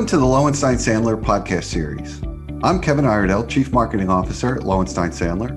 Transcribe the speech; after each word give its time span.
Welcome 0.00 0.18
to 0.18 0.18
the 0.18 0.24
Lowenstein 0.24 0.76
Sandler 0.76 1.22
podcast 1.22 1.64
series. 1.64 2.22
I'm 2.62 2.80
Kevin 2.80 3.04
Iredell, 3.04 3.46
Chief 3.46 3.70
Marketing 3.70 4.08
Officer 4.08 4.56
at 4.56 4.62
Lowenstein 4.62 5.10
Sandler. 5.10 5.52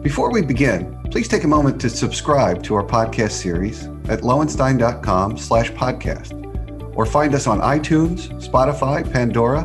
Before 0.00 0.30
we 0.30 0.40
begin, 0.40 0.96
please 1.10 1.26
take 1.26 1.42
a 1.42 1.48
moment 1.48 1.80
to 1.80 1.90
subscribe 1.90 2.62
to 2.62 2.76
our 2.76 2.84
podcast 2.84 3.32
series 3.32 3.86
at 4.08 4.20
lowenstein.com 4.20 5.36
slash 5.36 5.72
podcast 5.72 6.96
or 6.96 7.04
find 7.04 7.34
us 7.34 7.48
on 7.48 7.58
iTunes, 7.60 8.28
Spotify, 8.40 9.02
Pandora, 9.12 9.64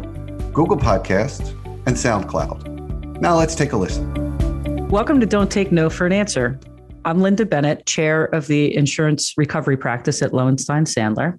Google 0.51 0.77
Podcasts, 0.77 1.51
and 1.85 1.95
SoundCloud. 1.95 3.21
Now 3.21 3.37
let's 3.37 3.53
take 3.53 3.73
a 3.73 3.77
listen. 3.77 4.87
Welcome 4.87 5.19
to 5.19 5.27
Don't 5.27 5.51
Take 5.51 5.71
No 5.71 5.91
for 5.91 6.07
an 6.07 6.11
Answer. 6.11 6.59
I'm 7.05 7.19
Lynda 7.19 7.47
Bennett, 7.47 7.85
Chair 7.85 8.23
of 8.23 8.47
the 8.47 8.75
Insurance 8.75 9.35
Recovery 9.37 9.77
Practice 9.77 10.23
at 10.23 10.33
Lowenstein 10.33 10.85
Sandler. 10.85 11.37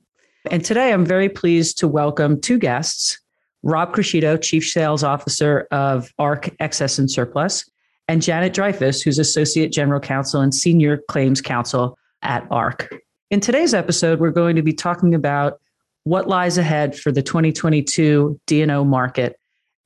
And 0.50 0.64
today 0.64 0.92
I'm 0.92 1.04
very 1.04 1.28
pleased 1.28 1.76
to 1.78 1.88
welcome 1.88 2.40
two 2.40 2.58
guests 2.58 3.18
Rob 3.62 3.94
Crocitto, 3.94 4.40
Chief 4.40 4.64
Sales 4.64 5.02
Officer 5.02 5.66
of 5.70 6.12
ARC 6.18 6.48
Excess 6.60 6.98
and 6.98 7.10
Surplus, 7.10 7.68
and 8.06 8.22
Janet 8.22 8.54
Dreifuss, 8.54 9.02
who's 9.02 9.18
Associate 9.18 9.70
General 9.70 10.00
Counsel 10.00 10.40
and 10.40 10.54
Senior 10.54 11.02
Claims 11.08 11.40
Counsel 11.40 11.98
at 12.22 12.46
ARC. 12.50 12.94
In 13.30 13.40
today's 13.40 13.74
episode, 13.74 14.20
we're 14.20 14.30
going 14.30 14.56
to 14.56 14.62
be 14.62 14.72
talking 14.72 15.14
about 15.14 15.60
what 16.04 16.28
lies 16.28 16.56
ahead 16.56 16.96
for 16.96 17.12
the 17.12 17.22
2022 17.22 18.40
D&O 18.46 18.84
market. 18.84 19.38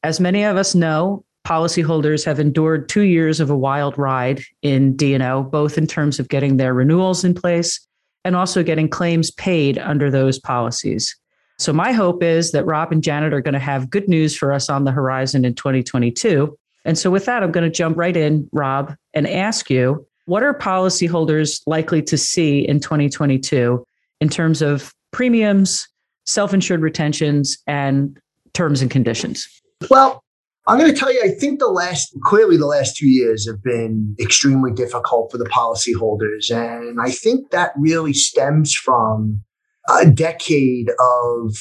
As 0.05 0.21
many 0.21 0.45
of 0.45 0.57
us 0.57 0.74
know, 0.74 1.24
policyholders 1.47 2.24
have 2.24 2.38
endured 2.38 2.88
two 2.88 3.02
years 3.02 3.41
of 3.41 3.51
a 3.51 3.57
wild 3.57 3.99
ride 3.99 4.43
in 4.60 4.95
D&O, 4.97 5.43
both 5.43 5.77
in 5.77 5.87
terms 5.87 6.21
of 6.21 6.29
getting 6.29 6.59
their 6.59 6.74
renewals 6.74 7.24
in 7.24 7.35
place 7.35 7.80
and 8.25 8.37
also 8.37 8.63
getting 8.63 8.88
claims 8.88 9.30
paid 9.30 9.79
under 9.79 10.10
those 10.10 10.38
policies. 10.38 11.16
So, 11.59 11.73
my 11.73 11.93
hope 11.93 12.23
is 12.23 12.52
that 12.52 12.65
Rob 12.65 12.93
and 12.93 13.02
Janet 13.02 13.33
are 13.33 13.41
going 13.41 13.55
to 13.55 13.60
have 13.60 13.91
good 13.91 14.09
news 14.09 14.37
for 14.37 14.52
us 14.52 14.69
on 14.69 14.85
the 14.85 14.91
horizon 14.91 15.45
in 15.45 15.55
2022. 15.55 16.57
And 16.85 16.99
so, 16.99 17.11
with 17.11 17.24
that, 17.27 17.43
I'm 17.43 17.52
going 17.52 17.65
to 17.65 17.71
jump 17.71 17.96
right 17.96 18.16
in, 18.16 18.49
Rob, 18.52 18.95
and 19.15 19.29
ask 19.29 19.71
you 19.71 20.07
what 20.27 20.43
are 20.43 20.55
policyholders 20.55 21.61
likely 21.66 22.02
to 22.02 22.16
see 22.16 22.66
in 22.66 22.80
2022 22.80 23.85
in 24.21 24.29
terms 24.29 24.63
of 24.63 24.93
premiums, 25.11 25.87
self 26.27 26.55
insured 26.55 26.80
retentions, 26.80 27.59
and 27.66 28.18
terms 28.55 28.83
and 28.83 28.91
conditions? 28.91 29.46
Well, 29.91 30.23
I'm 30.66 30.79
going 30.79 30.93
to 30.93 30.99
tell 30.99 31.13
you, 31.13 31.21
I 31.24 31.30
think 31.30 31.59
the 31.59 31.68
last, 31.68 32.16
clearly 32.23 32.57
the 32.57 32.66
last 32.66 32.96
two 32.96 33.09
years 33.09 33.46
have 33.49 33.63
been 33.63 34.15
extremely 34.21 34.71
difficult 34.71 35.32
for 35.32 35.38
the 35.38 35.45
policyholders. 35.45 36.51
And 36.51 36.99
I 37.01 37.10
think 37.10 37.51
that 37.51 37.73
really 37.77 38.13
stems 38.13 38.73
from 38.73 39.43
a 39.88 40.09
decade 40.09 40.90
of 40.90 41.57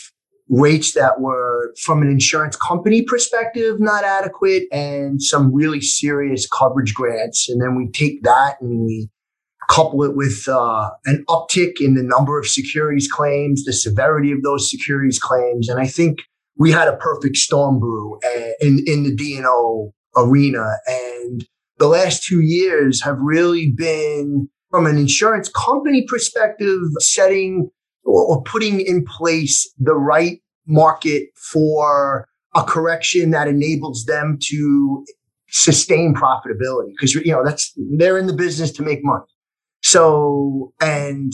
rates 0.49 0.94
that 0.94 1.19
were, 1.19 1.73
from 1.83 2.03
an 2.03 2.09
insurance 2.09 2.55
company 2.55 3.02
perspective, 3.02 3.79
not 3.79 4.03
adequate 4.03 4.63
and 4.72 5.22
some 5.22 5.52
really 5.53 5.81
serious 5.81 6.47
coverage 6.47 6.94
grants. 6.94 7.49
And 7.49 7.59
then 7.59 7.75
we 7.75 7.89
take 7.89 8.22
that 8.23 8.57
and 8.61 8.85
we 8.85 9.09
couple 9.69 10.03
it 10.03 10.16
with 10.16 10.47
uh, 10.49 10.89
an 11.05 11.23
uptick 11.29 11.79
in 11.79 11.95
the 11.95 12.03
number 12.03 12.38
of 12.38 12.45
securities 12.45 13.07
claims, 13.09 13.63
the 13.63 13.72
severity 13.72 14.31
of 14.31 14.44
those 14.44 14.69
securities 14.69 15.17
claims. 15.17 15.69
And 15.69 15.79
I 15.79 15.88
think 15.88 16.19
we 16.57 16.71
had 16.71 16.88
a 16.88 16.97
perfect 16.97 17.38
storm 17.38 17.80
brew 17.80 18.17
uh, 18.23 18.52
in, 18.59 18.83
in 18.85 19.03
the 19.03 19.16
D&O 19.16 19.94
arena. 20.16 20.77
And 20.88 21.45
the 21.77 21.88
last 21.88 22.23
two 22.23 22.41
years 22.41 23.02
have 23.03 23.17
really 23.19 23.71
been, 23.71 24.49
from 24.69 24.85
an 24.85 24.97
insurance 24.97 25.49
company 25.49 26.05
perspective, 26.07 26.79
setting 26.99 27.69
or, 28.03 28.23
or 28.25 28.44
putting 28.44 28.81
in 28.81 29.05
place 29.05 29.72
the 29.77 29.95
right 29.95 30.39
market 30.67 31.29
for 31.35 32.28
a 32.56 32.63
correction 32.63 33.31
that 33.31 33.47
enables 33.47 34.06
them 34.06 34.38
to 34.41 35.06
sustain 35.50 36.13
profitability 36.13 36.91
because 36.91 37.13
you 37.13 37.31
know 37.31 37.44
that's 37.44 37.73
they're 37.97 38.18
in 38.18 38.28
the 38.28 38.33
business 38.33 38.72
to 38.72 38.81
make 38.81 39.00
money 39.03 39.25
so 39.83 40.72
and 40.79 41.33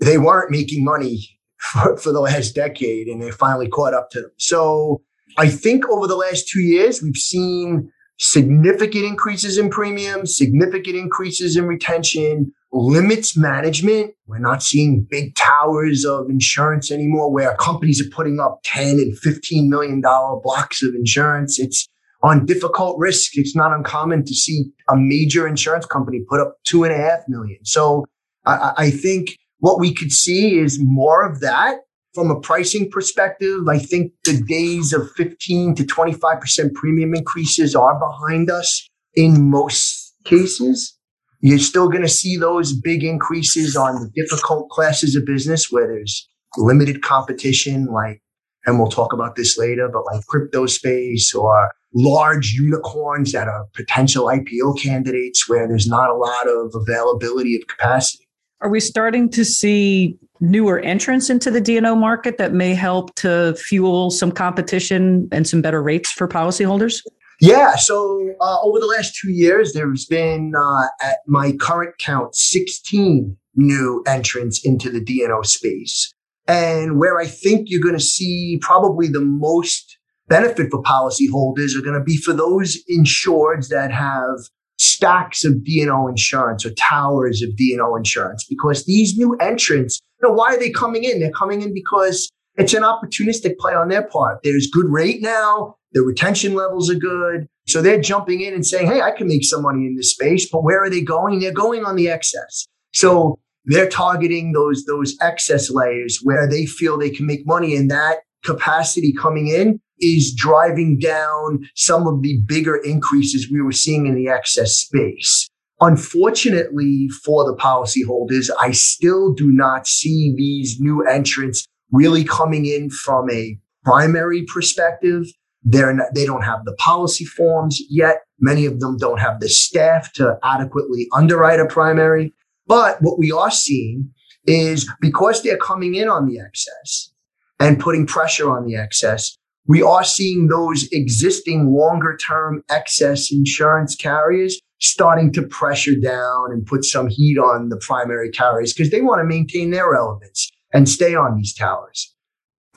they 0.00 0.18
weren't 0.18 0.50
making 0.50 0.82
money 0.82 1.35
for, 1.58 1.96
for 1.96 2.12
the 2.12 2.20
last 2.20 2.54
decade 2.54 3.08
and 3.08 3.22
they 3.22 3.30
finally 3.30 3.68
caught 3.68 3.94
up 3.94 4.10
to 4.10 4.20
them. 4.22 4.30
So 4.38 5.02
I 5.38 5.48
think 5.48 5.88
over 5.88 6.06
the 6.06 6.16
last 6.16 6.48
two 6.48 6.60
years, 6.60 7.02
we've 7.02 7.16
seen 7.16 7.90
significant 8.18 9.04
increases 9.04 9.58
in 9.58 9.68
premiums, 9.68 10.36
significant 10.36 10.96
increases 10.96 11.56
in 11.56 11.66
retention, 11.66 12.52
limits 12.72 13.36
management. 13.36 14.14
We're 14.26 14.38
not 14.38 14.62
seeing 14.62 15.06
big 15.08 15.34
towers 15.34 16.04
of 16.04 16.30
insurance 16.30 16.90
anymore 16.90 17.30
where 17.30 17.54
companies 17.56 18.00
are 18.00 18.10
putting 18.10 18.40
up 18.40 18.60
10 18.64 18.98
and 18.98 19.18
15 19.18 19.68
million 19.68 20.00
dollar 20.00 20.40
blocks 20.40 20.82
of 20.82 20.94
insurance. 20.94 21.58
It's 21.58 21.88
on 22.22 22.46
difficult 22.46 22.98
risk. 22.98 23.32
It's 23.36 23.54
not 23.54 23.72
uncommon 23.72 24.24
to 24.24 24.34
see 24.34 24.64
a 24.88 24.96
major 24.96 25.46
insurance 25.46 25.86
company 25.86 26.20
put 26.28 26.40
up 26.40 26.56
two 26.64 26.84
and 26.84 26.92
a 26.92 26.96
half 26.96 27.20
million. 27.28 27.58
So 27.64 28.04
I, 28.46 28.72
I 28.76 28.90
think 28.90 29.36
what 29.58 29.80
we 29.80 29.94
could 29.94 30.12
see 30.12 30.58
is 30.58 30.78
more 30.80 31.28
of 31.28 31.40
that 31.40 31.78
from 32.14 32.30
a 32.30 32.40
pricing 32.40 32.90
perspective. 32.90 33.68
I 33.68 33.78
think 33.78 34.12
the 34.24 34.42
days 34.48 34.92
of 34.92 35.10
15 35.16 35.74
to 35.76 35.84
25% 35.84 36.74
premium 36.74 37.14
increases 37.14 37.74
are 37.74 37.98
behind 37.98 38.50
us 38.50 38.88
in 39.14 39.50
most 39.50 40.14
cases. 40.24 40.98
You're 41.40 41.58
still 41.58 41.88
going 41.88 42.02
to 42.02 42.08
see 42.08 42.36
those 42.36 42.72
big 42.72 43.04
increases 43.04 43.76
on 43.76 43.96
the 43.96 44.10
difficult 44.14 44.70
classes 44.70 45.14
of 45.14 45.26
business 45.26 45.70
where 45.70 45.86
there's 45.86 46.28
limited 46.56 47.02
competition, 47.02 47.86
like, 47.86 48.22
and 48.64 48.78
we'll 48.78 48.88
talk 48.88 49.12
about 49.12 49.36
this 49.36 49.56
later, 49.56 49.88
but 49.88 50.04
like 50.06 50.26
crypto 50.26 50.66
space 50.66 51.34
or 51.34 51.70
large 51.94 52.52
unicorns 52.52 53.32
that 53.32 53.46
are 53.46 53.66
potential 53.74 54.26
IPO 54.26 54.80
candidates 54.82 55.48
where 55.48 55.68
there's 55.68 55.86
not 55.86 56.10
a 56.10 56.14
lot 56.14 56.48
of 56.48 56.74
availability 56.74 57.56
of 57.56 57.66
capacity. 57.68 58.25
Are 58.60 58.70
we 58.70 58.80
starting 58.80 59.30
to 59.30 59.44
see 59.44 60.18
newer 60.40 60.78
entrants 60.80 61.30
into 61.30 61.50
the 61.50 61.60
D&O 61.60 61.94
market 61.94 62.38
that 62.38 62.52
may 62.52 62.74
help 62.74 63.14
to 63.16 63.54
fuel 63.56 64.10
some 64.10 64.32
competition 64.32 65.28
and 65.30 65.46
some 65.46 65.60
better 65.62 65.82
rates 65.82 66.10
for 66.10 66.26
policyholders? 66.26 67.02
Yeah. 67.40 67.76
So 67.76 68.34
uh, 68.40 68.60
over 68.62 68.80
the 68.80 68.86
last 68.86 69.14
two 69.20 69.30
years, 69.30 69.74
there's 69.74 70.06
been, 70.06 70.52
uh, 70.58 70.86
at 71.02 71.18
my 71.26 71.52
current 71.60 71.98
count, 71.98 72.34
16 72.34 73.36
new 73.56 74.02
entrants 74.06 74.64
into 74.64 74.90
the 74.90 75.00
D&O 75.00 75.42
space. 75.42 76.12
And 76.48 76.98
where 76.98 77.18
I 77.18 77.26
think 77.26 77.68
you're 77.68 77.82
going 77.82 77.98
to 77.98 78.00
see 78.00 78.58
probably 78.62 79.08
the 79.08 79.20
most 79.20 79.98
benefit 80.28 80.70
for 80.70 80.82
policyholders 80.82 81.76
are 81.76 81.82
going 81.82 81.98
to 81.98 82.04
be 82.04 82.16
for 82.16 82.32
those 82.32 82.78
insureds 82.90 83.68
that 83.68 83.92
have 83.92 84.38
stacks 84.78 85.44
of 85.44 85.64
D&O 85.64 86.08
insurance 86.08 86.64
or 86.64 86.70
towers 86.74 87.42
of 87.42 87.56
D&O 87.56 87.96
insurance 87.96 88.44
because 88.44 88.84
these 88.84 89.16
new 89.16 89.34
entrants, 89.36 90.00
you 90.20 90.28
know, 90.28 90.34
why 90.34 90.54
are 90.54 90.58
they 90.58 90.70
coming 90.70 91.04
in? 91.04 91.20
They're 91.20 91.30
coming 91.30 91.62
in 91.62 91.72
because 91.72 92.30
it's 92.56 92.74
an 92.74 92.82
opportunistic 92.82 93.58
play 93.58 93.74
on 93.74 93.88
their 93.88 94.06
part. 94.06 94.40
There's 94.42 94.68
good 94.70 94.86
rate 94.88 95.22
now. 95.22 95.76
The 95.92 96.02
retention 96.02 96.54
levels 96.54 96.90
are 96.90 96.96
good. 96.96 97.46
So 97.66 97.82
they're 97.82 98.00
jumping 98.00 98.42
in 98.42 98.54
and 98.54 98.66
saying, 98.66 98.86
Hey, 98.86 99.00
I 99.00 99.10
can 99.10 99.26
make 99.26 99.44
some 99.44 99.62
money 99.62 99.86
in 99.86 99.96
this 99.96 100.12
space, 100.12 100.48
but 100.48 100.62
where 100.62 100.82
are 100.82 100.90
they 100.90 101.02
going? 101.02 101.40
They're 101.40 101.52
going 101.52 101.84
on 101.84 101.96
the 101.96 102.08
excess. 102.08 102.66
So 102.92 103.38
they're 103.64 103.88
targeting 103.88 104.52
those, 104.52 104.84
those 104.84 105.16
excess 105.20 105.70
layers 105.70 106.20
where 106.22 106.48
they 106.48 106.66
feel 106.66 106.96
they 106.96 107.10
can 107.10 107.26
make 107.26 107.46
money 107.46 107.74
in 107.74 107.88
that 107.88 108.18
capacity 108.44 109.12
coming 109.12 109.48
in 109.48 109.80
is 109.98 110.34
driving 110.34 110.98
down 110.98 111.68
some 111.74 112.06
of 112.06 112.22
the 112.22 112.38
bigger 112.46 112.76
increases 112.76 113.50
we 113.50 113.60
were 113.60 113.72
seeing 113.72 114.06
in 114.06 114.14
the 114.14 114.28
excess 114.28 114.72
space. 114.72 115.48
Unfortunately 115.80 117.08
for 117.24 117.44
the 117.44 117.56
policyholders, 117.56 118.50
I 118.58 118.72
still 118.72 119.32
do 119.32 119.52
not 119.52 119.86
see 119.86 120.34
these 120.36 120.80
new 120.80 121.02
entrants 121.06 121.66
really 121.92 122.24
coming 122.24 122.66
in 122.66 122.90
from 122.90 123.30
a 123.30 123.58
primary 123.84 124.44
perspective. 124.44 125.24
They're 125.62 125.92
not, 125.92 126.08
they 126.14 126.24
don't 126.24 126.44
have 126.44 126.64
the 126.64 126.74
policy 126.74 127.24
forms 127.24 127.80
yet. 127.90 128.22
Many 128.38 128.66
of 128.66 128.80
them 128.80 128.96
don't 128.96 129.20
have 129.20 129.40
the 129.40 129.48
staff 129.48 130.12
to 130.14 130.38
adequately 130.42 131.08
underwrite 131.12 131.60
a 131.60 131.66
primary. 131.66 132.32
But 132.66 133.00
what 133.02 133.18
we 133.18 133.30
are 133.30 133.50
seeing 133.50 134.10
is 134.46 134.90
because 135.00 135.42
they're 135.42 135.56
coming 135.56 135.94
in 135.94 136.08
on 136.08 136.26
the 136.26 136.38
excess 136.40 137.12
and 137.58 137.80
putting 137.80 138.06
pressure 138.06 138.50
on 138.50 138.64
the 138.64 138.76
excess, 138.76 139.36
we 139.66 139.82
are 139.82 140.04
seeing 140.04 140.48
those 140.48 140.88
existing 140.92 141.72
longer 141.72 142.16
term 142.16 142.62
excess 142.70 143.30
insurance 143.32 143.94
carriers 143.94 144.60
starting 144.78 145.32
to 145.32 145.42
pressure 145.42 145.94
down 145.94 146.52
and 146.52 146.66
put 146.66 146.84
some 146.84 147.08
heat 147.08 147.38
on 147.38 147.68
the 147.70 147.76
primary 147.78 148.30
carriers 148.30 148.72
because 148.72 148.90
they 148.90 149.00
want 149.00 149.20
to 149.20 149.24
maintain 149.24 149.70
their 149.70 149.90
relevance 149.90 150.50
and 150.72 150.88
stay 150.88 151.14
on 151.14 151.36
these 151.36 151.54
towers. 151.54 152.14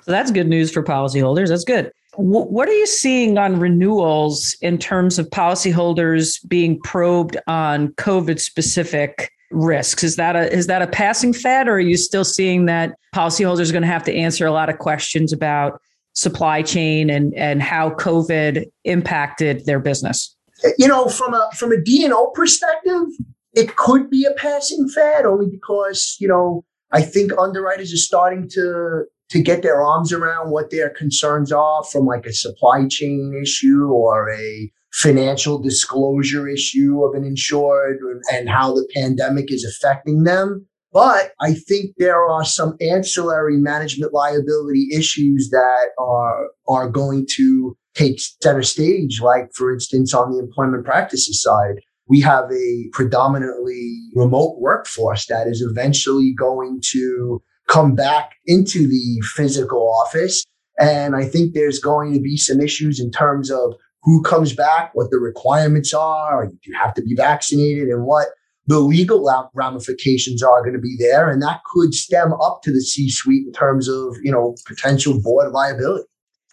So 0.03 0.12
that's 0.12 0.31
good 0.31 0.47
news 0.47 0.71
for 0.71 0.83
policyholders. 0.83 1.50
That's 1.50 1.65
good. 1.65 1.91
What 2.15 2.68
are 2.68 2.74
you 2.74 2.88
seeing 2.88 3.38
on 3.38 3.59
renewals 3.59 4.56
in 4.62 4.77
terms 4.77 5.19
of 5.19 5.30
policyholders 5.30 6.38
being 6.47 6.80
probed 6.81 7.38
on 7.47 7.89
COVID 7.94 8.42
specific 8.42 9.31
risks? 9.51 10.03
Is 10.03 10.15
that 10.15 10.35
a 10.35 10.51
is 10.51 10.68
that 10.68 10.81
a 10.81 10.88
passing 10.88 11.33
fad, 11.33 11.68
or 11.68 11.74
are 11.74 11.80
you 11.80 11.95
still 11.97 12.25
seeing 12.25 12.65
that 12.65 12.95
policyholders 13.15 13.69
are 13.69 13.74
going 13.74 13.83
to 13.83 13.88
have 13.88 14.03
to 14.06 14.13
answer 14.13 14.45
a 14.45 14.51
lot 14.51 14.69
of 14.69 14.80
questions 14.80 15.31
about 15.31 15.80
supply 16.13 16.61
chain 16.61 17.09
and 17.09 17.33
and 17.35 17.61
how 17.61 17.91
COVID 17.91 18.65
impacted 18.83 19.65
their 19.65 19.79
business? 19.79 20.35
You 20.77 20.88
know, 20.88 21.07
from 21.07 21.33
a 21.33 21.50
from 21.56 21.71
a 21.71 21.81
D&O 21.81 22.31
perspective, 22.35 23.07
it 23.53 23.75
could 23.75 24.09
be 24.09 24.25
a 24.25 24.33
passing 24.33 24.89
fad 24.89 25.25
only 25.25 25.47
because, 25.50 26.17
you 26.19 26.27
know, 26.27 26.65
I 26.91 27.01
think 27.01 27.31
underwriters 27.38 27.94
are 27.94 27.97
starting 27.97 28.50
to 28.50 29.06
to 29.29 29.41
get 29.41 29.61
their 29.61 29.81
arms 29.81 30.11
around 30.11 30.50
what 30.50 30.71
their 30.71 30.89
concerns 30.89 31.51
are 31.51 31.83
from 31.83 32.06
like 32.06 32.25
a 32.25 32.33
supply 32.33 32.88
chain 32.88 33.39
issue 33.41 33.89
or 33.89 34.31
a 34.31 34.71
financial 34.91 35.59
disclosure 35.59 36.47
issue 36.47 37.03
of 37.03 37.13
an 37.13 37.23
insured 37.23 38.00
and 38.31 38.50
how 38.50 38.73
the 38.73 38.88
pandemic 38.95 39.51
is 39.51 39.63
affecting 39.63 40.23
them. 40.23 40.65
But 40.91 41.33
I 41.39 41.53
think 41.53 41.91
there 41.97 42.27
are 42.27 42.44
some 42.44 42.75
ancillary 42.81 43.57
management 43.57 44.13
liability 44.13 44.88
issues 44.94 45.50
that 45.51 45.89
are, 46.00 46.47
are 46.68 46.89
going 46.89 47.27
to 47.36 47.77
take 47.94 48.19
center 48.41 48.63
stage. 48.63 49.21
Like, 49.21 49.50
for 49.53 49.71
instance, 49.71 50.13
on 50.13 50.31
the 50.31 50.39
employment 50.39 50.86
practices 50.86 51.41
side, 51.41 51.75
we 52.07 52.21
have 52.21 52.51
a 52.51 52.89
predominantly 52.91 54.00
remote 54.15 54.57
workforce 54.59 55.27
that 55.27 55.47
is 55.47 55.62
eventually 55.62 56.33
going 56.38 56.81
to 56.92 57.42
come 57.68 57.94
back 57.94 58.31
into 58.47 58.88
the 58.88 59.21
physical 59.35 59.95
office. 60.03 60.44
And 60.80 61.15
I 61.15 61.25
think 61.25 61.53
there's 61.53 61.80
going 61.80 62.13
to 62.13 62.19
be 62.19 62.35
some 62.35 62.59
issues 62.59 63.00
in 63.00 63.12
terms 63.12 63.51
of 63.51 63.75
who 64.01 64.24
comes 64.24 64.53
back, 64.53 64.92
what 64.94 65.12
the 65.12 65.19
requirements 65.19 65.94
are, 65.94 66.47
do 66.47 66.57
you 66.63 66.75
have 66.80 66.94
to 66.95 67.03
be 67.03 67.13
vaccinated, 67.15 67.89
and 67.89 68.06
what 68.06 68.30
the 68.69 68.80
legal 68.80 69.27
ramifications 69.56 70.44
are 70.44 70.62
going 70.62 70.75
to 70.75 70.80
be 70.80 70.95
there. 71.00 71.27
And 71.27 71.42
that 71.42 71.62
could 71.66 71.95
stem 71.95 72.33
up 72.33 72.62
to 72.62 72.71
the 72.71 72.81
C 72.81 73.10
suite 73.10 73.48
in 73.48 73.51
terms 73.51 73.89
of, 73.89 74.16
you 74.21 74.31
know, 74.31 74.56
potential 74.68 75.19
board 75.19 75.51
liability. 75.51 76.06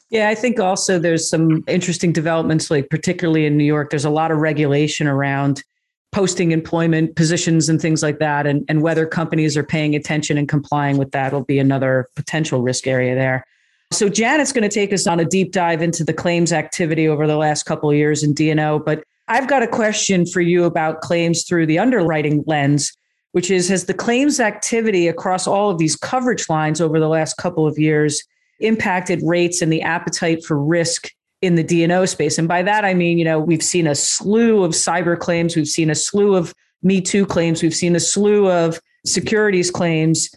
Yeah, 0.09 0.31
I 0.31 0.35
think 0.35 0.59
also 0.59 0.99
there's 0.99 1.29
some 1.29 1.63
interesting 1.69 2.13
developments, 2.13 2.71
like 2.71 2.89
particularly 2.89 3.45
in 3.45 3.59
New 3.59 3.65
York, 3.65 3.91
there's 3.91 4.07
a 4.07 4.11
lot 4.11 4.31
of 4.31 4.39
regulation 4.39 5.07
around 5.07 5.63
posting 6.11 6.53
employment 6.53 7.17
positions 7.17 7.69
and 7.69 7.83
things 7.83 8.03
like 8.03 8.19
that. 8.19 8.47
And, 8.47 8.65
and 8.67 8.81
whether 8.81 9.05
companies 9.05 9.55
are 9.55 9.65
paying 9.65 9.95
attention 9.95 10.39
and 10.39 10.49
complying 10.49 10.97
with 10.97 11.11
that 11.11 11.35
will 11.35 11.45
be 11.45 11.59
another 11.59 12.09
potential 12.17 12.63
risk 12.63 12.87
area 12.87 13.15
there. 13.15 13.45
So 13.93 14.09
Janet's 14.09 14.53
going 14.53 14.69
to 14.69 14.75
take 14.75 14.91
us 14.91 15.07
on 15.07 15.21
a 15.21 15.25
deep 15.27 15.53
dive 15.53 15.83
into 15.83 16.03
the 16.03 16.15
claims 16.15 16.51
activity 16.51 17.07
over 17.07 17.27
the 17.27 17.37
last 17.37 17.65
couple 17.65 17.91
of 17.91 17.97
years 17.97 18.23
in 18.23 18.33
D&O, 18.33 18.79
but 18.79 19.05
I've 19.29 19.49
got 19.49 19.63
a 19.63 19.69
question 19.69 20.25
for 20.25 20.41
you 20.41 20.65
about 20.65 21.01
claims 21.01 21.45
through 21.45 21.67
the 21.67 21.79
underwriting 21.79 22.45
lens, 22.47 22.93
which 23.33 23.51
is 23.51 23.69
has 23.69 23.87
the 23.87 23.95
claims 23.95 24.39
activity 24.39 25.09
across 25.09 25.47
all 25.47 25.71
of 25.71 25.79
these 25.79 25.97
coverage 25.97 26.49
lines 26.49 26.81
over 26.81 27.01
the 27.01 27.09
last 27.09 27.37
couple 27.37 27.67
of 27.67 27.79
years 27.79 28.23
impacted 28.61 29.21
rates 29.23 29.61
and 29.61 29.73
the 29.73 29.83
appetite 29.83 30.45
for 30.45 30.59
risk 30.59 31.11
in 31.43 31.57
the 31.57 31.65
D&O 31.65 32.07
space? 32.07 32.39
And 32.39 32.47
by 32.47 32.63
that 32.63 32.85
I 32.85 32.95
mean, 32.95 33.19
you 33.19 33.25
know, 33.25 33.41
we've 33.41 33.63
seen 33.63 33.87
a 33.87 33.95
slew 33.95 34.63
of 34.63 34.73
cyber 34.73 35.19
claims, 35.19 35.57
we've 35.57 35.67
seen 35.67 35.91
a 35.91 35.95
slew 35.95 36.37
of 36.37 36.55
me 36.83 37.01
too 37.01 37.27
claims, 37.27 37.63
we've 37.63 37.75
seen 37.75 37.97
a 37.97 38.01
slew 38.01 38.51
of 38.51 38.81
securities 39.05 39.71
claims 39.71 40.31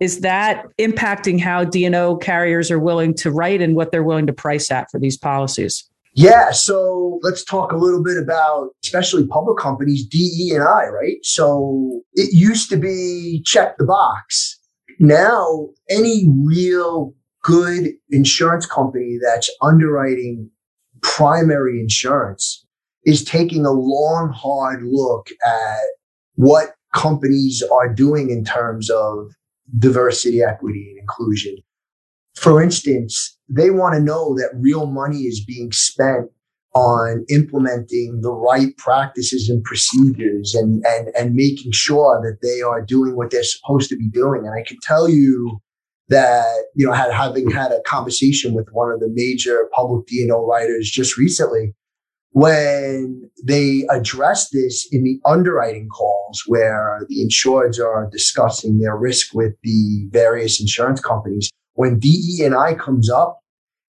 is 0.00 0.20
that 0.20 0.66
impacting 0.78 1.40
how 1.40 1.64
D&O 1.64 2.16
carriers 2.16 2.70
are 2.70 2.78
willing 2.78 3.14
to 3.14 3.30
write 3.30 3.62
and 3.62 3.76
what 3.76 3.90
they're 3.90 4.02
willing 4.02 4.26
to 4.26 4.32
price 4.32 4.70
at 4.70 4.90
for 4.90 4.98
these 4.98 5.16
policies? 5.16 5.88
Yeah, 6.16 6.52
so 6.52 7.18
let's 7.22 7.42
talk 7.42 7.72
a 7.72 7.76
little 7.76 8.02
bit 8.02 8.16
about 8.16 8.70
especially 8.84 9.26
public 9.26 9.58
companies, 9.58 10.06
DE 10.06 10.52
and 10.54 10.62
I, 10.62 10.86
right? 10.86 11.16
So 11.22 12.02
it 12.12 12.32
used 12.32 12.70
to 12.70 12.76
be 12.76 13.42
check 13.44 13.76
the 13.78 13.84
box. 13.84 14.58
Now, 15.00 15.70
any 15.90 16.28
real 16.44 17.14
good 17.42 17.90
insurance 18.10 18.64
company 18.64 19.18
that's 19.22 19.50
underwriting 19.60 20.50
primary 21.02 21.80
insurance 21.80 22.64
is 23.04 23.24
taking 23.24 23.66
a 23.66 23.72
long, 23.72 24.32
hard 24.32 24.84
look 24.84 25.28
at 25.44 25.80
what 26.36 26.76
companies 26.94 27.60
are 27.72 27.92
doing 27.92 28.30
in 28.30 28.44
terms 28.44 28.88
of 28.88 29.32
diversity, 29.78 30.42
equity, 30.42 30.90
and 30.90 31.00
inclusion. 31.00 31.56
For 32.34 32.62
instance, 32.62 33.38
they 33.48 33.70
want 33.70 33.94
to 33.94 34.00
know 34.00 34.34
that 34.36 34.50
real 34.54 34.86
money 34.86 35.22
is 35.22 35.44
being 35.44 35.72
spent 35.72 36.30
on 36.74 37.24
implementing 37.28 38.20
the 38.20 38.32
right 38.32 38.76
practices 38.76 39.48
and 39.48 39.62
procedures 39.62 40.54
and, 40.54 40.84
and, 40.86 41.08
and 41.16 41.34
making 41.34 41.70
sure 41.72 42.20
that 42.22 42.46
they 42.46 42.62
are 42.62 42.82
doing 42.82 43.16
what 43.16 43.30
they're 43.30 43.44
supposed 43.44 43.88
to 43.90 43.96
be 43.96 44.08
doing. 44.08 44.44
And 44.44 44.54
I 44.54 44.64
can 44.66 44.78
tell 44.82 45.08
you 45.08 45.60
that, 46.08 46.64
you 46.74 46.84
know, 46.84 46.92
had, 46.92 47.12
having 47.12 47.48
had 47.50 47.70
a 47.70 47.80
conversation 47.82 48.54
with 48.54 48.68
one 48.72 48.90
of 48.90 48.98
the 48.98 49.08
major 49.12 49.68
public 49.72 50.06
D&O 50.06 50.46
writers 50.46 50.90
just 50.90 51.16
recently, 51.16 51.74
when 52.30 53.30
they 53.44 53.86
address 53.90 54.50
this 54.50 54.88
in 54.90 55.04
the 55.04 55.20
underwriting 55.24 55.88
calls 55.88 56.42
where 56.48 57.06
the 57.08 57.24
insureds 57.24 57.78
are 57.78 58.10
discussing 58.10 58.80
their 58.80 58.96
risk 58.96 59.32
with 59.32 59.54
the 59.62 60.08
various 60.10 60.60
insurance 60.60 61.00
companies, 61.00 61.48
when 61.74 61.98
DE 61.98 62.42
and 62.44 62.54
I 62.54 62.74
comes 62.74 63.10
up, 63.10 63.40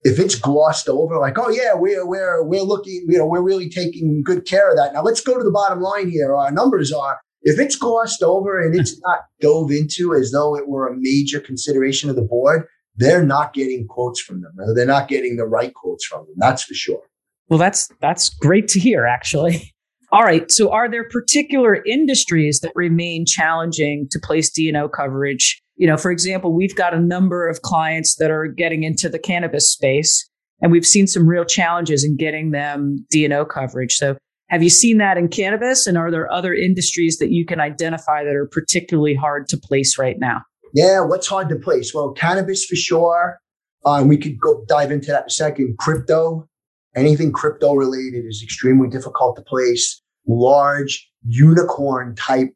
if 0.03 0.19
it's 0.19 0.35
glossed 0.35 0.87
over, 0.87 1.17
like, 1.17 1.39
oh 1.39 1.49
yeah, 1.49 1.73
we're 1.73 2.05
we're 2.05 2.43
we're 2.43 2.61
looking, 2.61 3.05
you 3.07 3.17
know, 3.17 3.25
we're 3.25 3.41
really 3.41 3.69
taking 3.69 4.21
good 4.23 4.45
care 4.45 4.69
of 4.69 4.77
that. 4.77 4.93
Now 4.93 5.01
let's 5.01 5.21
go 5.21 5.37
to 5.37 5.43
the 5.43 5.51
bottom 5.51 5.81
line 5.81 6.09
here. 6.09 6.35
Our 6.35 6.51
numbers 6.51 6.91
are 6.91 7.19
if 7.41 7.59
it's 7.59 7.75
glossed 7.75 8.21
over 8.21 8.59
and 8.61 8.75
it's 8.75 8.99
not 9.05 9.21
dove 9.39 9.71
into 9.71 10.13
as 10.13 10.31
though 10.31 10.55
it 10.55 10.67
were 10.67 10.87
a 10.87 10.95
major 10.95 11.39
consideration 11.39 12.09
of 12.09 12.15
the 12.15 12.21
board, 12.21 12.67
they're 12.95 13.25
not 13.25 13.53
getting 13.53 13.87
quotes 13.87 14.19
from 14.19 14.41
them. 14.41 14.53
They're 14.75 14.85
not 14.85 15.07
getting 15.07 15.37
the 15.37 15.45
right 15.45 15.73
quotes 15.73 16.05
from 16.05 16.25
them. 16.25 16.35
That's 16.37 16.63
for 16.63 16.73
sure. 16.73 17.01
Well, 17.47 17.59
that's 17.59 17.89
that's 18.01 18.29
great 18.29 18.67
to 18.69 18.79
hear, 18.79 19.05
actually. 19.05 19.73
All 20.11 20.23
right. 20.23 20.49
So, 20.51 20.71
are 20.71 20.89
there 20.89 21.07
particular 21.09 21.83
industries 21.83 22.59
that 22.61 22.71
remain 22.75 23.25
challenging 23.25 24.07
to 24.11 24.19
place 24.19 24.49
D&O 24.49 24.87
coverage? 24.87 25.61
You 25.75 25.87
know, 25.87 25.97
for 25.97 26.11
example, 26.11 26.53
we've 26.53 26.75
got 26.75 26.93
a 26.93 26.99
number 26.99 27.47
of 27.47 27.61
clients 27.61 28.15
that 28.15 28.31
are 28.31 28.47
getting 28.47 28.83
into 28.83 29.09
the 29.09 29.19
cannabis 29.19 29.71
space, 29.71 30.27
and 30.61 30.71
we've 30.71 30.85
seen 30.85 31.05
some 31.05 31.27
real 31.27 31.43
challenges 31.43 32.03
in 32.03 32.15
getting 32.15 32.51
them 32.51 33.05
D&O 33.09 33.45
coverage. 33.45 33.95
So, 33.95 34.17
have 34.49 34.61
you 34.61 34.69
seen 34.69 34.99
that 34.99 35.17
in 35.17 35.27
cannabis? 35.27 35.87
And 35.87 35.97
are 35.97 36.11
there 36.11 36.31
other 36.31 36.53
industries 36.53 37.17
that 37.17 37.31
you 37.31 37.45
can 37.45 37.59
identify 37.59 38.23
that 38.23 38.35
are 38.35 38.47
particularly 38.47 39.15
hard 39.15 39.49
to 39.49 39.57
place 39.57 39.97
right 39.97 40.17
now? 40.19 40.43
Yeah, 40.73 41.01
what's 41.01 41.27
hard 41.27 41.49
to 41.49 41.55
place? 41.55 41.93
Well, 41.93 42.11
cannabis 42.11 42.63
for 42.63 42.75
sure. 42.75 43.39
Uh, 43.85 44.03
we 44.05 44.17
could 44.17 44.39
go 44.39 44.63
dive 44.67 44.91
into 44.91 45.07
that 45.07 45.23
in 45.23 45.27
a 45.27 45.31
second. 45.31 45.77
Crypto, 45.79 46.47
anything 46.95 47.31
crypto 47.31 47.73
related 47.73 48.25
is 48.25 48.41
extremely 48.43 48.87
difficult 48.87 49.35
to 49.37 49.41
place. 49.41 50.01
Large 50.27 51.09
unicorn 51.27 52.15
type 52.15 52.53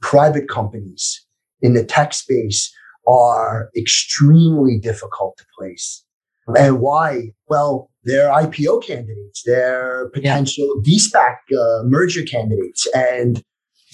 private 0.00 0.48
companies 0.48 1.26
in 1.60 1.74
the 1.74 1.84
tech 1.84 2.12
space 2.12 2.72
are 3.06 3.70
extremely 3.76 4.78
difficult 4.78 5.36
to 5.38 5.44
place. 5.58 6.04
And 6.56 6.80
why? 6.80 7.32
Well, 7.48 7.90
they're 8.04 8.30
IPO 8.30 8.86
candidates, 8.86 9.42
they're 9.44 10.08
potential 10.14 10.64
yeah. 10.76 10.82
de-SPAC 10.84 11.36
uh, 11.52 11.82
merger 11.84 12.22
candidates, 12.22 12.88
and 12.94 13.42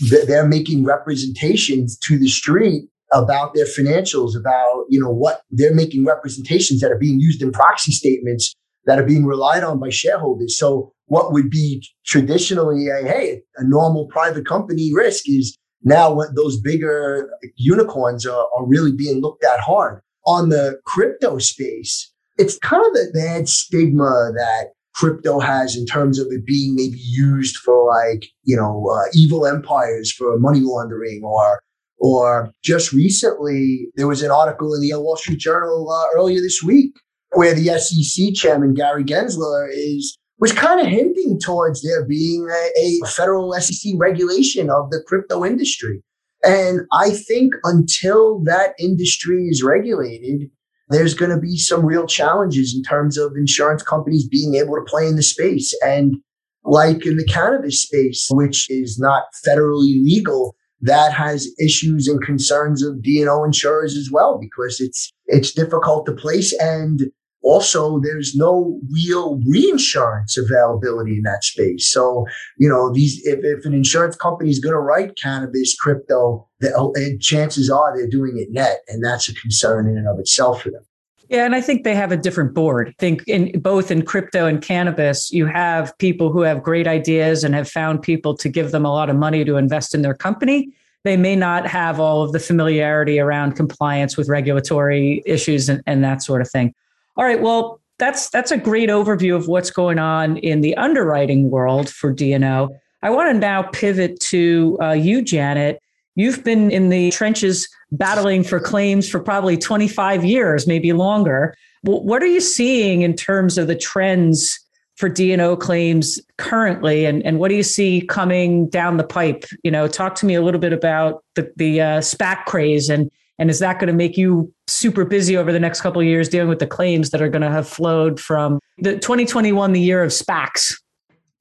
th- 0.09 0.27
they're 0.27 0.47
making 0.47 0.85
representations 0.85 1.99
to 1.99 2.17
the 2.17 2.29
street 2.29 2.85
about 3.13 3.55
their 3.55 3.65
financials, 3.65 4.37
about 4.39 4.85
you 4.89 5.01
know 5.01 5.11
what 5.11 5.43
they're 5.51 5.75
making 5.75 6.05
representations 6.05 6.81
that 6.81 6.93
are 6.93 6.99
being 6.99 7.19
used 7.19 7.43
in 7.43 7.51
proxy 7.51 7.91
statements 7.91 8.55
that 8.87 8.99
are 8.99 9.07
being 9.07 9.25
relied 9.25 9.65
on 9.65 9.81
by 9.81 9.89
shareholders. 9.91 10.57
So 10.59 10.93
what 11.07 11.33
would 11.33 11.51
be 11.51 11.85
traditionally 12.07 12.89
a, 12.89 13.07
hey, 13.07 13.43
a 13.57 13.65
normal 13.65 14.07
private 14.07 14.47
company 14.47 14.93
risk 14.95 15.29
is 15.29 15.57
now 15.85 16.19
those 16.35 16.61
bigger 16.61 17.31
unicorns 17.57 18.27
are, 18.27 18.49
are 18.57 18.67
really 18.67 18.93
being 18.93 19.21
looked 19.21 19.45
at 19.45 19.61
hard. 19.61 20.01
On 20.27 20.49
the 20.49 20.81
crypto 20.87 21.39
space, 21.39 22.11
it's 22.39 22.59
kind 22.59 22.85
of 22.85 22.93
the 22.95 23.11
bad 23.15 23.49
stigma 23.49 24.33
that 24.35 24.73
crypto 24.95 25.41
has 25.41 25.77
in 25.77 25.85
terms 25.85 26.19
of 26.19 26.29
it 26.31 26.47
being 26.47 26.75
maybe 26.75 26.99
used 26.99 27.57
for 27.59 27.87
like, 27.87 28.27
you 28.45 28.57
know, 28.57 28.89
uh, 28.89 29.05
evil 29.13 29.47
empires 29.47 30.11
for 30.11 30.39
money 30.39 30.61
laundering 30.61 31.23
or 31.23 31.61
or 31.99 32.51
just 32.63 32.93
recently, 32.93 33.89
there 33.95 34.09
was 34.09 34.23
an 34.23 34.31
article 34.31 34.75
in 34.75 34.81
the 34.81 34.93
Wall 35.01 35.17
Street 35.17 35.39
Journal 35.39 35.91
uh, 35.91 36.19
earlier 36.19 36.41
this 36.41 36.63
week 36.63 36.95
where 37.33 37.55
the 37.55 37.79
SEC 37.79 38.35
chairman, 38.35 38.75
Gary 38.75 39.05
Gensler, 39.05 39.69
is 39.71 40.19
was 40.39 40.53
kind 40.53 40.81
of 40.81 40.87
hinting 40.87 41.39
towards 41.41 41.83
there 41.83 42.05
being 42.05 42.49
a, 42.51 42.81
a 42.81 43.07
federal 43.09 43.53
SEC 43.55 43.93
regulation 43.97 44.71
of 44.71 44.91
the 44.91 45.03
crypto 45.07 45.45
industry. 45.45 46.03
And 46.43 46.81
I 46.93 47.11
think 47.11 47.55
until 47.65 48.41
that 48.45 48.75
industry 48.79 49.47
is 49.47 49.63
regulated, 49.63 50.51
there's 50.91 51.15
going 51.15 51.31
to 51.31 51.41
be 51.41 51.57
some 51.57 51.87
real 51.87 52.07
challenges 52.07 52.75
in 52.77 52.83
terms 52.83 53.17
of 53.17 53.33
insurance 53.37 53.83
companies 53.83 54.29
being 54.29 54.55
able 54.55 54.75
to 54.75 54.85
play 54.87 55.07
in 55.07 55.17
the 55.17 55.23
space. 55.23 55.75
And 55.83 56.17
like 56.65 57.07
in 57.07 57.17
the 57.17 57.25
cannabis 57.25 57.83
space, 57.83 58.29
which 58.31 58.71
is 58.71 58.99
not 58.99 59.25
federally 59.47 60.03
legal, 60.05 60.55
that 60.83 61.13
has 61.13 61.49
issues 61.59 62.07
and 62.09 62.23
concerns 62.23 62.85
of 62.85 63.03
D&O 63.03 63.45
insurers 63.45 63.97
as 63.97 64.11
well, 64.13 64.39
because 64.39 64.81
it's, 64.81 65.11
it's 65.27 65.53
difficult 65.53 66.05
to 66.07 66.13
place. 66.13 66.55
And 66.61 67.05
also 67.45 68.01
there's 68.01 68.35
no 68.35 68.81
real 68.91 69.39
reinsurance 69.47 70.37
availability 70.37 71.17
in 71.17 71.23
that 71.23 71.45
space. 71.45 71.91
So, 71.91 72.27
you 72.57 72.69
know, 72.69 72.93
these, 72.93 73.25
if, 73.27 73.41
if 73.45 73.65
an 73.67 73.75
insurance 73.75 74.17
company 74.17 74.51
is 74.51 74.59
going 74.59 74.73
to 74.73 74.81
write 74.81 75.17
cannabis 75.17 75.77
crypto, 75.77 76.49
the, 76.61 76.71
eh, 76.97 77.17
chances 77.21 77.71
are 77.71 77.97
they're 77.97 78.09
doing 78.09 78.39
it 78.39 78.49
net. 78.51 78.81
And 78.89 79.05
that's 79.05 79.29
a 79.29 79.35
concern 79.35 79.87
in 79.87 79.99
and 79.99 80.09
of 80.09 80.19
itself 80.19 80.63
for 80.63 80.71
them. 80.71 80.85
Yeah, 81.29 81.45
and 81.47 81.55
I 81.55 81.61
think 81.61 81.85
they 81.85 81.95
have 81.95 82.13
a 82.13 82.17
different 82.17 82.55
board. 82.55 82.89
I 82.89 82.95
think 82.99 83.27
in 83.27 83.59
both 83.61 83.91
in 83.91 84.03
crypto 84.03 84.47
and 84.47 84.61
cannabis, 84.61 85.33
you 85.33 85.47
have 85.47 85.97
people 85.99 86.31
who 86.31 86.43
have 86.43 86.63
great 86.63 86.87
ideas 86.87 87.45
and 87.45 87.55
have 87.55 87.69
found 87.69 88.03
people 88.03 88.37
to 88.37 88.49
give 88.49 88.73
them 88.73 88.85
a 88.85 88.91
lot 88.91 89.09
of 89.09 89.17
money 89.17 89.45
to 89.45 89.57
invest 89.57 89.95
in 89.95 90.03
their 90.03 90.15
company. 90.15 90.73
They 91.03 91.17
may 91.17 91.35
not 91.35 91.67
have 91.67 91.99
all 91.99 92.23
of 92.23 92.33
the 92.33 92.41
familiarity 92.41 93.19
around 93.21 93.57
compliance 93.57 94.17
with 94.17 94.29
regulatory 94.29 95.23
issues 95.27 95.69
and, 95.69 95.83
and 95.87 96.05
that 96.05 96.23
sort 96.23 96.41
of 96.41 96.51
thing. 96.51 96.75
All 97.17 97.25
right, 97.25 97.41
well, 97.41 97.81
that's 97.99 98.29
that's 98.31 98.51
a 98.51 98.59
great 98.59 98.89
overview 98.89 99.37
of 99.37 99.47
what's 99.47 99.71
going 99.71 99.99
on 99.99 100.37
in 100.39 100.61
the 100.61 100.77
underwriting 100.77 101.51
world 101.51 101.89
for 101.89 102.13
D&O. 102.13 102.77
I 103.03 103.11
want 103.11 103.33
to 103.33 103.39
now 103.39 103.63
pivot 103.63 104.19
to 104.21 104.79
uh, 104.83 104.93
you, 104.93 105.23
Janet. 105.23 105.81
You've 106.17 106.43
been 106.43 106.71
in 106.71 106.89
the 106.89 107.11
trenches 107.11 107.69
battling 107.93 108.45
for 108.45 108.59
claims 108.59 109.09
for 109.09 109.21
probably 109.21 109.57
25 109.57 110.25
years, 110.25 110.67
maybe 110.67 110.93
longer. 110.93 111.55
What 111.83 112.23
are 112.23 112.27
you 112.27 112.41
seeing 112.41 113.03
in 113.03 113.15
terms 113.15 113.59
of 113.59 113.67
the 113.67 113.77
trends 113.77 114.59
for 114.97 115.09
D&O 115.09 115.57
claims 115.57 116.21
currently, 116.39 117.05
and, 117.05 117.23
and 117.27 117.39
what 117.39 117.49
do 117.49 117.57
you 117.57 117.65
see 117.65 118.01
coming 118.01 118.69
down 118.69 118.97
the 118.97 119.05
pipe? 119.05 119.45
You 119.63 119.71
know, 119.71 119.87
talk 119.87 120.15
to 120.17 120.27
me 120.27 120.35
a 120.35 120.43
little 120.43 120.61
bit 120.61 120.73
about 120.73 121.25
the, 121.35 121.53
the 121.57 121.81
uh, 121.81 122.01
SPAC 122.01 122.45
craze 122.47 122.89
and 122.89 123.11
and 123.39 123.51
is 123.51 123.59
that 123.59 123.79
going 123.79 123.89
to 123.89 123.95
make 123.95 124.17
you 124.17 124.53
super 124.67 125.05
busy 125.05 125.37
over 125.37 125.53
the 125.53 125.61
next 125.61 125.81
couple 125.81 126.01
of 126.01 126.07
years 126.07 126.29
dealing 126.29 126.49
with 126.49 126.61
the 126.61 126.67
claims 126.67 127.11
that 127.11 127.21
are 127.21 127.29
going 127.29 127.43
to 127.43 127.51
have 127.51 127.69
flowed 127.69 128.21
from 128.21 128.61
the 128.79 128.95
2021, 128.95 129.73
the 129.73 129.81
year 129.81 130.03
of 130.03 130.11
SPACs? 130.11 130.81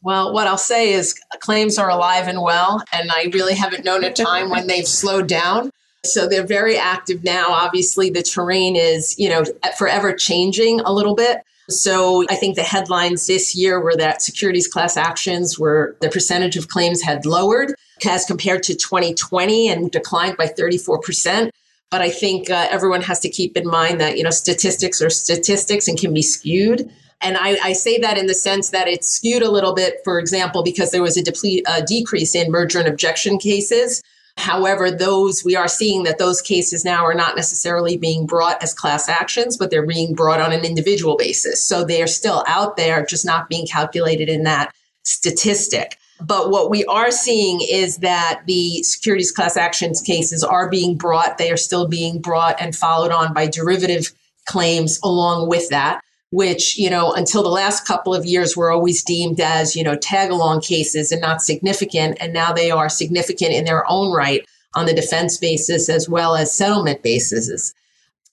Well, 0.01 0.33
what 0.33 0.47
I'll 0.47 0.57
say 0.57 0.91
is 0.91 1.17
claims 1.39 1.77
are 1.77 1.89
alive 1.89 2.27
and 2.27 2.41
well, 2.41 2.83
and 2.91 3.09
I 3.11 3.29
really 3.33 3.55
haven't 3.55 3.85
known 3.85 4.03
a 4.03 4.11
time 4.11 4.49
when 4.49 4.67
they've 4.67 4.87
slowed 4.87 5.27
down. 5.27 5.69
So 6.05 6.27
they're 6.27 6.45
very 6.45 6.77
active 6.77 7.23
now. 7.23 7.47
Obviously, 7.47 8.09
the 8.09 8.21
terrain 8.21 8.75
is, 8.75 9.17
you 9.17 9.29
know, 9.29 9.45
forever 9.77 10.13
changing 10.13 10.81
a 10.81 10.91
little 10.91 11.15
bit. 11.15 11.39
So 11.69 12.25
I 12.29 12.35
think 12.35 12.57
the 12.57 12.63
headlines 12.63 13.27
this 13.27 13.55
year 13.55 13.79
were 13.79 13.95
that 13.95 14.21
securities 14.21 14.67
class 14.67 14.97
actions 14.97 15.57
were 15.57 15.95
the 16.01 16.09
percentage 16.09 16.57
of 16.57 16.67
claims 16.67 17.01
had 17.01 17.25
lowered 17.25 17.73
as 18.05 18.25
compared 18.25 18.63
to 18.63 18.75
2020 18.75 19.69
and 19.69 19.89
declined 19.89 20.35
by 20.35 20.47
34%. 20.47 21.49
But 21.93 22.01
I 22.01 22.09
think 22.09 22.49
uh, 22.49 22.67
everyone 22.71 23.03
has 23.03 23.19
to 23.19 23.29
keep 23.29 23.55
in 23.55 23.67
mind 23.67 24.01
that, 24.01 24.17
you 24.17 24.23
know, 24.23 24.31
statistics 24.31 24.99
are 24.99 25.11
statistics 25.11 25.87
and 25.87 25.95
can 25.95 26.11
be 26.11 26.23
skewed. 26.23 26.91
And 27.21 27.37
I, 27.37 27.55
I, 27.63 27.73
say 27.73 27.99
that 27.99 28.17
in 28.17 28.25
the 28.25 28.33
sense 28.33 28.71
that 28.71 28.87
it's 28.87 29.07
skewed 29.07 29.43
a 29.43 29.51
little 29.51 29.75
bit, 29.75 29.99
for 30.03 30.17
example, 30.17 30.63
because 30.63 30.89
there 30.89 31.03
was 31.03 31.17
a 31.17 31.23
deplete, 31.23 31.63
uh, 31.67 31.81
decrease 31.81 32.33
in 32.33 32.49
merger 32.49 32.79
and 32.79 32.87
objection 32.87 33.37
cases. 33.37 34.01
However, 34.37 34.89
those 34.89 35.43
we 35.45 35.55
are 35.55 35.67
seeing 35.67 36.01
that 36.05 36.17
those 36.17 36.41
cases 36.41 36.83
now 36.83 37.05
are 37.05 37.13
not 37.13 37.35
necessarily 37.35 37.95
being 37.95 38.25
brought 38.25 38.63
as 38.63 38.73
class 38.73 39.07
actions, 39.07 39.55
but 39.55 39.69
they're 39.69 39.85
being 39.85 40.15
brought 40.15 40.41
on 40.41 40.51
an 40.51 40.65
individual 40.65 41.15
basis. 41.15 41.63
So 41.63 41.83
they 41.83 42.01
are 42.01 42.07
still 42.07 42.43
out 42.47 42.75
there, 42.75 43.05
just 43.05 43.23
not 43.23 43.49
being 43.49 43.67
calculated 43.67 44.29
in 44.29 44.45
that 44.45 44.73
statistic. 45.03 45.99
But 46.25 46.51
what 46.51 46.69
we 46.69 46.85
are 46.85 47.11
seeing 47.11 47.59
is 47.61 47.97
that 47.97 48.43
the 48.47 48.81
securities 48.83 49.31
class 49.31 49.57
actions 49.57 50.01
cases 50.01 50.43
are 50.43 50.69
being 50.69 50.95
brought. 50.95 51.37
They 51.37 51.51
are 51.51 51.57
still 51.57 51.87
being 51.87 52.21
brought 52.21 52.61
and 52.61 52.75
followed 52.75 53.11
on 53.11 53.33
by 53.33 53.47
derivative 53.47 54.13
claims 54.45 54.99
along 55.03 55.49
with 55.49 55.69
that, 55.69 55.99
which, 56.31 56.77
you 56.77 56.89
know, 56.89 57.11
until 57.11 57.43
the 57.43 57.49
last 57.49 57.85
couple 57.85 58.15
of 58.15 58.25
years 58.25 58.55
were 58.55 58.71
always 58.71 59.03
deemed 59.03 59.41
as, 59.41 59.75
you 59.75 59.83
know, 59.83 59.95
tag 59.95 60.31
along 60.31 60.61
cases 60.61 61.11
and 61.11 61.19
not 61.19 61.41
significant. 61.41 62.17
And 62.21 62.31
now 62.31 62.53
they 62.53 62.71
are 62.71 62.87
significant 62.87 63.51
in 63.51 63.65
their 63.65 63.89
own 63.89 64.13
right 64.13 64.45
on 64.75 64.85
the 64.85 64.93
defense 64.93 65.37
basis 65.37 65.89
as 65.89 66.07
well 66.07 66.35
as 66.35 66.53
settlement 66.53 67.03
basis. 67.03 67.73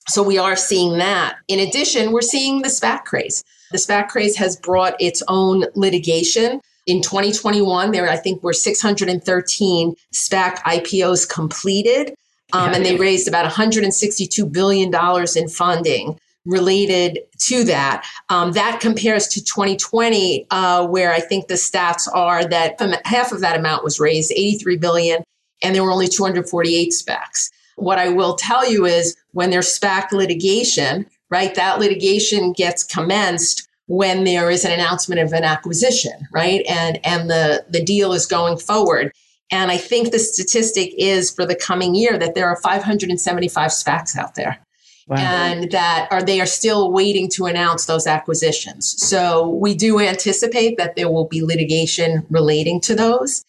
So 0.07 0.23
we 0.23 0.37
are 0.37 0.55
seeing 0.55 0.97
that. 0.97 1.35
In 1.49 1.59
addition, 1.59 2.11
we're 2.11 2.21
seeing 2.21 2.61
the 2.61 2.69
SPAC 2.69 3.03
craze. 3.03 3.43
The 3.71 3.77
SPAC 3.77 4.07
craze 4.07 4.37
has 4.37 4.55
brought 4.55 4.99
its 4.99 5.21
own 5.27 5.65
litigation 5.75 6.61
in 6.91 7.01
2021, 7.01 7.91
there 7.91 8.09
I 8.09 8.17
think 8.17 8.43
were 8.43 8.51
613 8.51 9.95
SPAC 10.13 10.57
IPOs 10.57 11.29
completed, 11.29 12.13
um, 12.51 12.73
and 12.73 12.85
they 12.85 12.97
raised 12.97 13.29
about 13.29 13.45
162 13.45 14.45
billion 14.45 14.91
dollars 14.91 15.37
in 15.37 15.47
funding 15.47 16.19
related 16.45 17.19
to 17.47 17.63
that. 17.63 18.05
Um, 18.27 18.51
that 18.53 18.81
compares 18.81 19.29
to 19.29 19.41
2020, 19.41 20.47
uh, 20.51 20.85
where 20.85 21.13
I 21.13 21.21
think 21.21 21.47
the 21.47 21.53
stats 21.53 22.09
are 22.13 22.43
that 22.49 22.77
half 23.05 23.31
of 23.31 23.39
that 23.39 23.57
amount 23.57 23.85
was 23.85 24.01
raised, 24.01 24.33
83 24.33 24.75
billion, 24.75 25.23
and 25.63 25.73
there 25.73 25.85
were 25.85 25.91
only 25.91 26.09
248 26.09 26.91
SPACs. 26.91 27.51
What 27.77 27.99
I 27.99 28.09
will 28.09 28.35
tell 28.35 28.69
you 28.69 28.85
is 28.85 29.15
when 29.31 29.49
there's 29.49 29.79
SPAC 29.79 30.11
litigation, 30.11 31.05
right, 31.29 31.55
that 31.55 31.79
litigation 31.79 32.51
gets 32.51 32.83
commenced 32.83 33.69
when 33.91 34.23
there 34.23 34.49
is 34.49 34.63
an 34.63 34.71
announcement 34.71 35.19
of 35.19 35.33
an 35.33 35.43
acquisition, 35.43 36.13
right? 36.31 36.63
And 36.65 37.05
and 37.05 37.29
the 37.29 37.65
the 37.69 37.83
deal 37.83 38.13
is 38.13 38.25
going 38.25 38.57
forward. 38.57 39.11
And 39.51 39.69
I 39.69 39.75
think 39.75 40.11
the 40.11 40.19
statistic 40.19 40.93
is 40.97 41.29
for 41.29 41.45
the 41.45 41.55
coming 41.55 41.93
year 41.93 42.17
that 42.17 42.33
there 42.33 42.47
are 42.47 42.55
575 42.61 43.69
SPACs 43.69 44.15
out 44.17 44.35
there. 44.35 44.65
Wow. 45.07 45.17
And 45.17 45.71
that 45.71 46.07
are 46.09 46.23
they 46.23 46.39
are 46.39 46.45
still 46.45 46.93
waiting 46.93 47.29
to 47.31 47.47
announce 47.47 47.85
those 47.85 48.07
acquisitions. 48.07 48.95
So 48.97 49.49
we 49.49 49.75
do 49.75 49.99
anticipate 49.99 50.77
that 50.77 50.95
there 50.95 51.11
will 51.11 51.27
be 51.27 51.43
litigation 51.43 52.25
relating 52.29 52.79
to 52.81 52.95
those. 52.95 53.43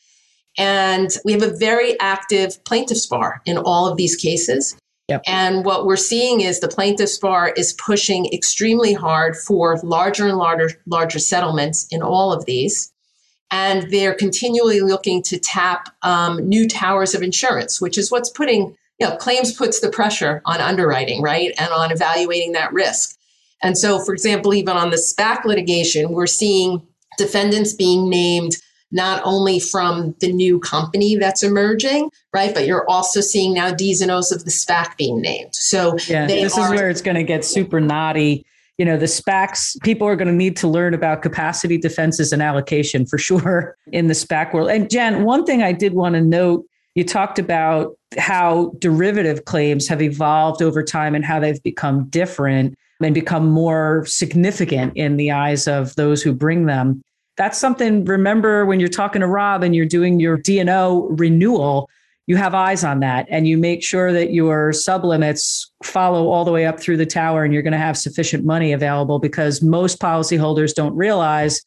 And 0.58 1.08
we 1.25 1.32
have 1.32 1.42
a 1.42 1.56
very 1.56 1.99
active 2.00 2.64
plaintiffs 2.64 3.06
bar 3.06 3.42
in 3.46 3.58
all 3.58 3.87
of 3.87 3.96
these 3.96 4.16
cases. 4.16 4.76
Yep. 5.12 5.25
And 5.26 5.64
what 5.66 5.85
we're 5.85 5.97
seeing 5.97 6.40
is 6.40 6.61
the 6.61 6.69
plaintiffs 6.69 7.19
bar 7.19 7.52
is 7.54 7.75
pushing 7.75 8.33
extremely 8.33 8.95
hard 8.95 9.37
for 9.37 9.78
larger 9.83 10.26
and 10.26 10.38
larger, 10.38 10.71
larger 10.87 11.19
settlements 11.19 11.87
in 11.90 12.00
all 12.00 12.33
of 12.33 12.47
these. 12.47 12.90
And 13.50 13.90
they're 13.90 14.14
continually 14.14 14.81
looking 14.81 15.23
to 15.25 15.38
tap 15.38 15.90
um, 16.00 16.49
new 16.49 16.66
towers 16.66 17.14
of 17.14 17.23
insurance, 17.23 17.78
which 17.78 17.99
is 17.99 18.11
what's 18.11 18.31
putting, 18.31 18.75
you 18.99 19.07
know, 19.07 19.16
claims 19.16 19.52
puts 19.52 19.81
the 19.81 19.90
pressure 19.90 20.40
on 20.47 20.62
underwriting, 20.62 21.21
right? 21.21 21.52
And 21.59 21.71
on 21.71 21.92
evaluating 21.92 22.52
that 22.52 22.73
risk. 22.73 23.19
And 23.62 23.76
so, 23.76 23.99
for 23.99 24.14
example, 24.14 24.54
even 24.54 24.78
on 24.78 24.88
the 24.88 24.97
SPAC 24.97 25.45
litigation, 25.45 26.12
we're 26.12 26.26
seeing 26.26 26.87
defendants 27.19 27.75
being 27.75 28.09
named 28.09 28.57
not 28.92 29.22
only 29.25 29.58
from 29.58 30.14
the 30.20 30.30
new 30.30 30.61
company 30.61 31.16
that's 31.16 31.42
emerging, 31.42 32.11
right? 32.32 32.54
But 32.54 32.66
you're 32.66 32.88
also 32.88 33.20
seeing 33.20 33.54
now 33.54 33.72
D's 33.72 34.00
and 34.00 34.11
O's 34.11 34.30
of 34.30 34.44
the 34.44 34.50
SPAC 34.50 34.96
being 34.96 35.20
named. 35.20 35.54
So 35.54 35.96
yeah, 36.06 36.26
this 36.26 36.56
are- 36.56 36.72
is 36.72 36.78
where 36.78 36.90
it's 36.90 37.02
going 37.02 37.16
to 37.16 37.25
get 37.25 37.44
super 37.44 37.80
naughty. 37.80 38.44
You 38.78 38.84
know, 38.84 38.96
the 38.96 39.06
SPACs, 39.06 39.80
people 39.82 40.06
are 40.06 40.16
going 40.16 40.28
to 40.28 40.34
need 40.34 40.56
to 40.58 40.68
learn 40.68 40.94
about 40.94 41.22
capacity 41.22 41.78
defenses 41.78 42.32
and 42.32 42.42
allocation 42.42 43.06
for 43.06 43.18
sure 43.28 43.76
in 43.90 44.06
the 44.06 44.14
SPAC 44.14 44.52
world. 44.52 44.70
And 44.70 44.88
Jen, 44.90 45.25
one 45.25 45.44
thing 45.44 45.62
I 45.62 45.72
did 45.72 45.94
want 45.94 46.14
to 46.14 46.20
note 46.20 46.64
you 46.94 47.04
talked 47.04 47.38
about 47.38 47.96
how 48.18 48.72
derivative 48.78 49.46
claims 49.46 49.88
have 49.88 50.02
evolved 50.02 50.61
over 50.61 50.82
time 50.82 51.14
and 51.14 51.25
how 51.25 51.40
they've 51.40 51.62
become 51.62 52.04
different 52.11 52.75
and 53.02 53.14
become 53.14 53.50
more 53.50 54.04
significant 54.06 54.92
in 54.94 55.16
the 55.16 55.30
eyes 55.30 55.66
of 55.66 55.94
those 55.96 56.22
who 56.22 56.32
bring 56.32 56.66
them 56.66 57.02
that's 57.42 57.58
something 57.58 58.04
remember 58.04 58.64
when 58.64 58.78
you're 58.78 58.88
talking 58.88 59.18
to 59.18 59.26
rob 59.26 59.64
and 59.64 59.75
you're 59.75 59.84
doing 59.84 60.20
your 60.20 60.37
D&O 60.37 61.08
renewal 61.11 61.90
you 62.28 62.37
have 62.37 62.54
eyes 62.54 62.84
on 62.84 63.00
that 63.00 63.26
and 63.28 63.49
you 63.49 63.58
make 63.58 63.82
sure 63.82 64.12
that 64.12 64.32
your 64.32 64.70
sublimits 64.70 65.66
follow 65.82 66.28
all 66.28 66.44
the 66.44 66.52
way 66.52 66.66
up 66.66 66.78
through 66.78 66.96
the 66.96 67.04
tower 67.04 67.42
and 67.42 67.52
you're 67.52 67.64
going 67.64 67.72
to 67.72 67.78
have 67.78 67.99
sufficient 67.99 68.44
money 68.44 68.72
available 68.72 69.18
because 69.18 69.61
most 69.61 69.99
policyholders 69.99 70.72
don't 70.72 70.94
realize 70.94 71.61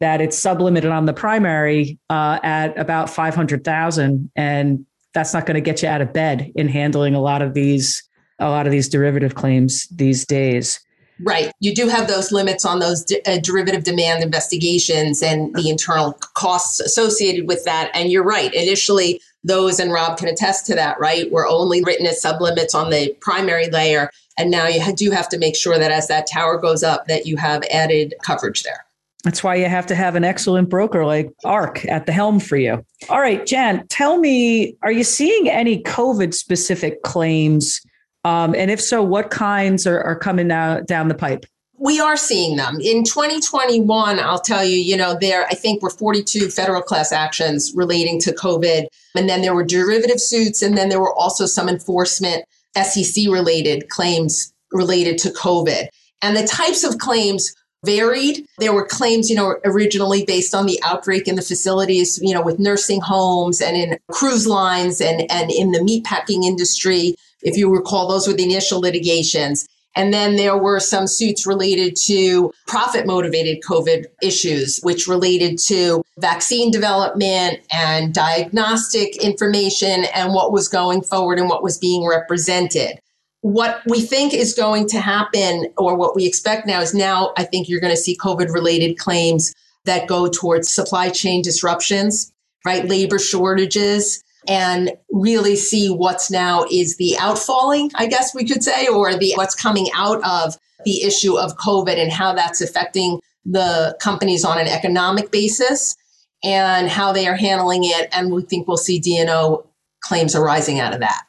that 0.00 0.22
it's 0.22 0.38
sublimited 0.38 0.90
on 0.90 1.04
the 1.04 1.12
primary 1.12 1.98
uh, 2.08 2.38
at 2.42 2.78
about 2.78 3.10
500000 3.10 4.30
and 4.34 4.86
that's 5.12 5.34
not 5.34 5.44
going 5.44 5.56
to 5.56 5.60
get 5.60 5.82
you 5.82 5.90
out 5.90 6.00
of 6.00 6.10
bed 6.10 6.50
in 6.54 6.68
handling 6.68 7.14
a 7.14 7.20
lot 7.20 7.42
of 7.42 7.52
these 7.52 8.02
a 8.38 8.48
lot 8.48 8.64
of 8.64 8.72
these 8.72 8.88
derivative 8.88 9.34
claims 9.34 9.86
these 9.88 10.24
days 10.24 10.80
Right. 11.24 11.52
You 11.60 11.74
do 11.74 11.88
have 11.88 12.06
those 12.06 12.30
limits 12.30 12.64
on 12.64 12.78
those 12.78 13.04
de- 13.04 13.20
uh, 13.26 13.38
derivative 13.38 13.84
demand 13.84 14.22
investigations 14.22 15.22
and 15.22 15.54
the 15.54 15.68
internal 15.68 16.12
costs 16.34 16.80
associated 16.80 17.48
with 17.48 17.64
that. 17.64 17.90
And 17.94 18.12
you're 18.12 18.24
right. 18.24 18.54
Initially, 18.54 19.20
those, 19.44 19.80
and 19.80 19.92
Rob 19.92 20.18
can 20.18 20.28
attest 20.28 20.66
to 20.66 20.74
that, 20.74 20.98
right, 21.00 21.30
were 21.30 21.46
only 21.46 21.82
written 21.82 22.06
as 22.06 22.22
sublimits 22.22 22.74
on 22.74 22.90
the 22.90 23.16
primary 23.20 23.68
layer. 23.68 24.10
And 24.38 24.50
now 24.50 24.68
you 24.68 24.92
do 24.94 25.10
have 25.10 25.28
to 25.30 25.38
make 25.38 25.56
sure 25.56 25.78
that 25.78 25.90
as 25.90 26.08
that 26.08 26.26
tower 26.26 26.58
goes 26.58 26.82
up, 26.82 27.06
that 27.06 27.26
you 27.26 27.36
have 27.36 27.62
added 27.72 28.14
coverage 28.22 28.62
there. 28.62 28.84
That's 29.24 29.42
why 29.42 29.56
you 29.56 29.66
have 29.66 29.86
to 29.86 29.96
have 29.96 30.14
an 30.14 30.22
excellent 30.22 30.68
broker 30.68 31.04
like 31.04 31.32
ARC 31.44 31.84
at 31.86 32.06
the 32.06 32.12
helm 32.12 32.38
for 32.38 32.56
you. 32.56 32.84
All 33.08 33.20
right, 33.20 33.44
Jan, 33.44 33.84
tell 33.88 34.18
me, 34.18 34.76
are 34.82 34.92
you 34.92 35.02
seeing 35.02 35.48
any 35.50 35.82
COVID 35.82 36.32
specific 36.34 37.02
claims 37.02 37.80
um, 38.24 38.54
and 38.54 38.70
if 38.70 38.80
so, 38.80 39.02
what 39.02 39.30
kinds 39.30 39.86
are, 39.86 40.00
are 40.02 40.16
coming 40.16 40.50
out, 40.50 40.86
down 40.86 41.08
the 41.08 41.14
pipe? 41.14 41.46
We 41.80 42.00
are 42.00 42.16
seeing 42.16 42.56
them. 42.56 42.80
In 42.80 43.04
2021, 43.04 44.18
I'll 44.18 44.40
tell 44.40 44.64
you, 44.64 44.76
you 44.76 44.96
know, 44.96 45.16
there, 45.20 45.46
I 45.46 45.54
think 45.54 45.80
were 45.80 45.90
42 45.90 46.50
federal 46.50 46.82
class 46.82 47.12
actions 47.12 47.72
relating 47.76 48.20
to 48.22 48.32
COVID. 48.32 48.86
And 49.14 49.28
then 49.28 49.42
there 49.42 49.54
were 49.54 49.64
derivative 49.64 50.20
suits. 50.20 50.60
And 50.60 50.76
then 50.76 50.88
there 50.88 51.00
were 51.00 51.14
also 51.14 51.46
some 51.46 51.68
enforcement 51.68 52.44
SEC 52.76 53.26
related 53.30 53.88
claims 53.90 54.52
related 54.72 55.18
to 55.18 55.30
COVID. 55.30 55.86
And 56.20 56.36
the 56.36 56.46
types 56.46 56.82
of 56.82 56.98
claims 56.98 57.54
varied. 57.84 58.44
There 58.58 58.72
were 58.72 58.84
claims, 58.84 59.30
you 59.30 59.36
know, 59.36 59.56
originally 59.64 60.24
based 60.24 60.54
on 60.54 60.66
the 60.66 60.80
outbreak 60.82 61.28
in 61.28 61.36
the 61.36 61.42
facilities, 61.42 62.18
you 62.20 62.34
know, 62.34 62.42
with 62.42 62.58
nursing 62.58 63.00
homes 63.00 63.60
and 63.60 63.76
in 63.76 63.98
cruise 64.10 64.46
lines 64.46 65.00
and, 65.00 65.30
and 65.30 65.50
in 65.50 65.72
the 65.72 65.78
meatpacking 65.78 66.44
industry. 66.44 67.14
If 67.42 67.56
you 67.56 67.74
recall, 67.74 68.08
those 68.08 68.26
were 68.26 68.34
the 68.34 68.44
initial 68.44 68.80
litigations. 68.80 69.66
And 69.94 70.12
then 70.12 70.36
there 70.36 70.56
were 70.56 70.80
some 70.80 71.06
suits 71.06 71.46
related 71.46 71.96
to 72.06 72.52
profit 72.66 73.06
motivated 73.06 73.62
COVID 73.62 74.04
issues, 74.22 74.78
which 74.82 75.08
related 75.08 75.58
to 75.66 76.02
vaccine 76.18 76.70
development 76.70 77.60
and 77.72 78.14
diagnostic 78.14 79.16
information 79.16 80.04
and 80.14 80.34
what 80.34 80.52
was 80.52 80.68
going 80.68 81.02
forward 81.02 81.38
and 81.38 81.48
what 81.48 81.62
was 81.62 81.78
being 81.78 82.06
represented 82.06 83.00
what 83.40 83.82
we 83.86 84.00
think 84.00 84.34
is 84.34 84.52
going 84.52 84.88
to 84.88 85.00
happen 85.00 85.66
or 85.76 85.96
what 85.96 86.16
we 86.16 86.26
expect 86.26 86.66
now 86.66 86.80
is 86.80 86.94
now 86.94 87.32
I 87.36 87.44
think 87.44 87.68
you're 87.68 87.80
going 87.80 87.94
to 87.94 88.00
see 88.00 88.16
COVID 88.16 88.52
related 88.52 88.98
claims 88.98 89.54
that 89.84 90.08
go 90.08 90.28
towards 90.28 90.68
supply 90.68 91.08
chain 91.08 91.42
disruptions, 91.42 92.32
right? 92.64 92.84
Labor 92.84 93.18
shortages 93.18 94.22
and 94.46 94.92
really 95.10 95.56
see 95.56 95.88
what's 95.88 96.30
now 96.30 96.64
is 96.70 96.96
the 96.96 97.16
outfalling, 97.18 97.90
I 97.94 98.06
guess 98.06 98.34
we 98.34 98.46
could 98.46 98.62
say, 98.62 98.86
or 98.86 99.14
the 99.16 99.32
what's 99.36 99.54
coming 99.54 99.88
out 99.94 100.22
of 100.24 100.56
the 100.84 101.02
issue 101.02 101.36
of 101.36 101.56
COVID 101.56 101.98
and 101.98 102.12
how 102.12 102.34
that's 102.34 102.60
affecting 102.60 103.20
the 103.44 103.96
companies 104.00 104.44
on 104.44 104.58
an 104.58 104.68
economic 104.68 105.30
basis 105.32 105.96
and 106.44 106.88
how 106.88 107.12
they 107.12 107.26
are 107.26 107.34
handling 107.34 107.84
it. 107.84 108.08
And 108.12 108.30
we 108.30 108.42
think 108.42 108.68
we'll 108.68 108.76
see 108.76 108.98
D&O 109.00 109.66
claims 110.02 110.36
arising 110.36 110.78
out 110.78 110.94
of 110.94 111.00
that 111.00 111.22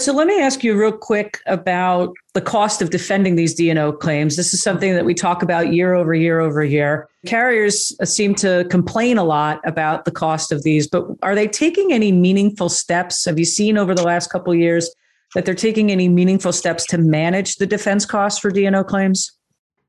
so 0.00 0.12
let 0.12 0.26
me 0.26 0.40
ask 0.40 0.64
you 0.64 0.78
real 0.78 0.92
quick 0.92 1.40
about 1.46 2.14
the 2.34 2.40
cost 2.40 2.80
of 2.80 2.90
defending 2.90 3.36
these 3.36 3.54
D&O 3.54 3.92
claims. 3.92 4.36
This 4.36 4.54
is 4.54 4.62
something 4.62 4.94
that 4.94 5.04
we 5.04 5.14
talk 5.14 5.42
about 5.42 5.72
year 5.72 5.94
over 5.94 6.14
year 6.14 6.40
over 6.40 6.64
year. 6.64 7.08
Carriers 7.26 7.94
uh, 8.00 8.04
seem 8.04 8.34
to 8.36 8.66
complain 8.70 9.18
a 9.18 9.24
lot 9.24 9.60
about 9.66 10.04
the 10.04 10.10
cost 10.10 10.50
of 10.50 10.62
these, 10.62 10.86
but 10.86 11.04
are 11.22 11.34
they 11.34 11.46
taking 11.46 11.92
any 11.92 12.10
meaningful 12.10 12.68
steps? 12.68 13.24
Have 13.26 13.38
you 13.38 13.44
seen 13.44 13.76
over 13.76 13.94
the 13.94 14.02
last 14.02 14.30
couple 14.30 14.54
years 14.54 14.90
that 15.34 15.44
they're 15.44 15.54
taking 15.54 15.90
any 15.90 16.08
meaningful 16.08 16.52
steps 16.52 16.86
to 16.86 16.98
manage 16.98 17.56
the 17.56 17.66
defense 17.66 18.06
costs 18.06 18.38
for 18.38 18.50
D&O 18.50 18.84
claims? 18.84 19.30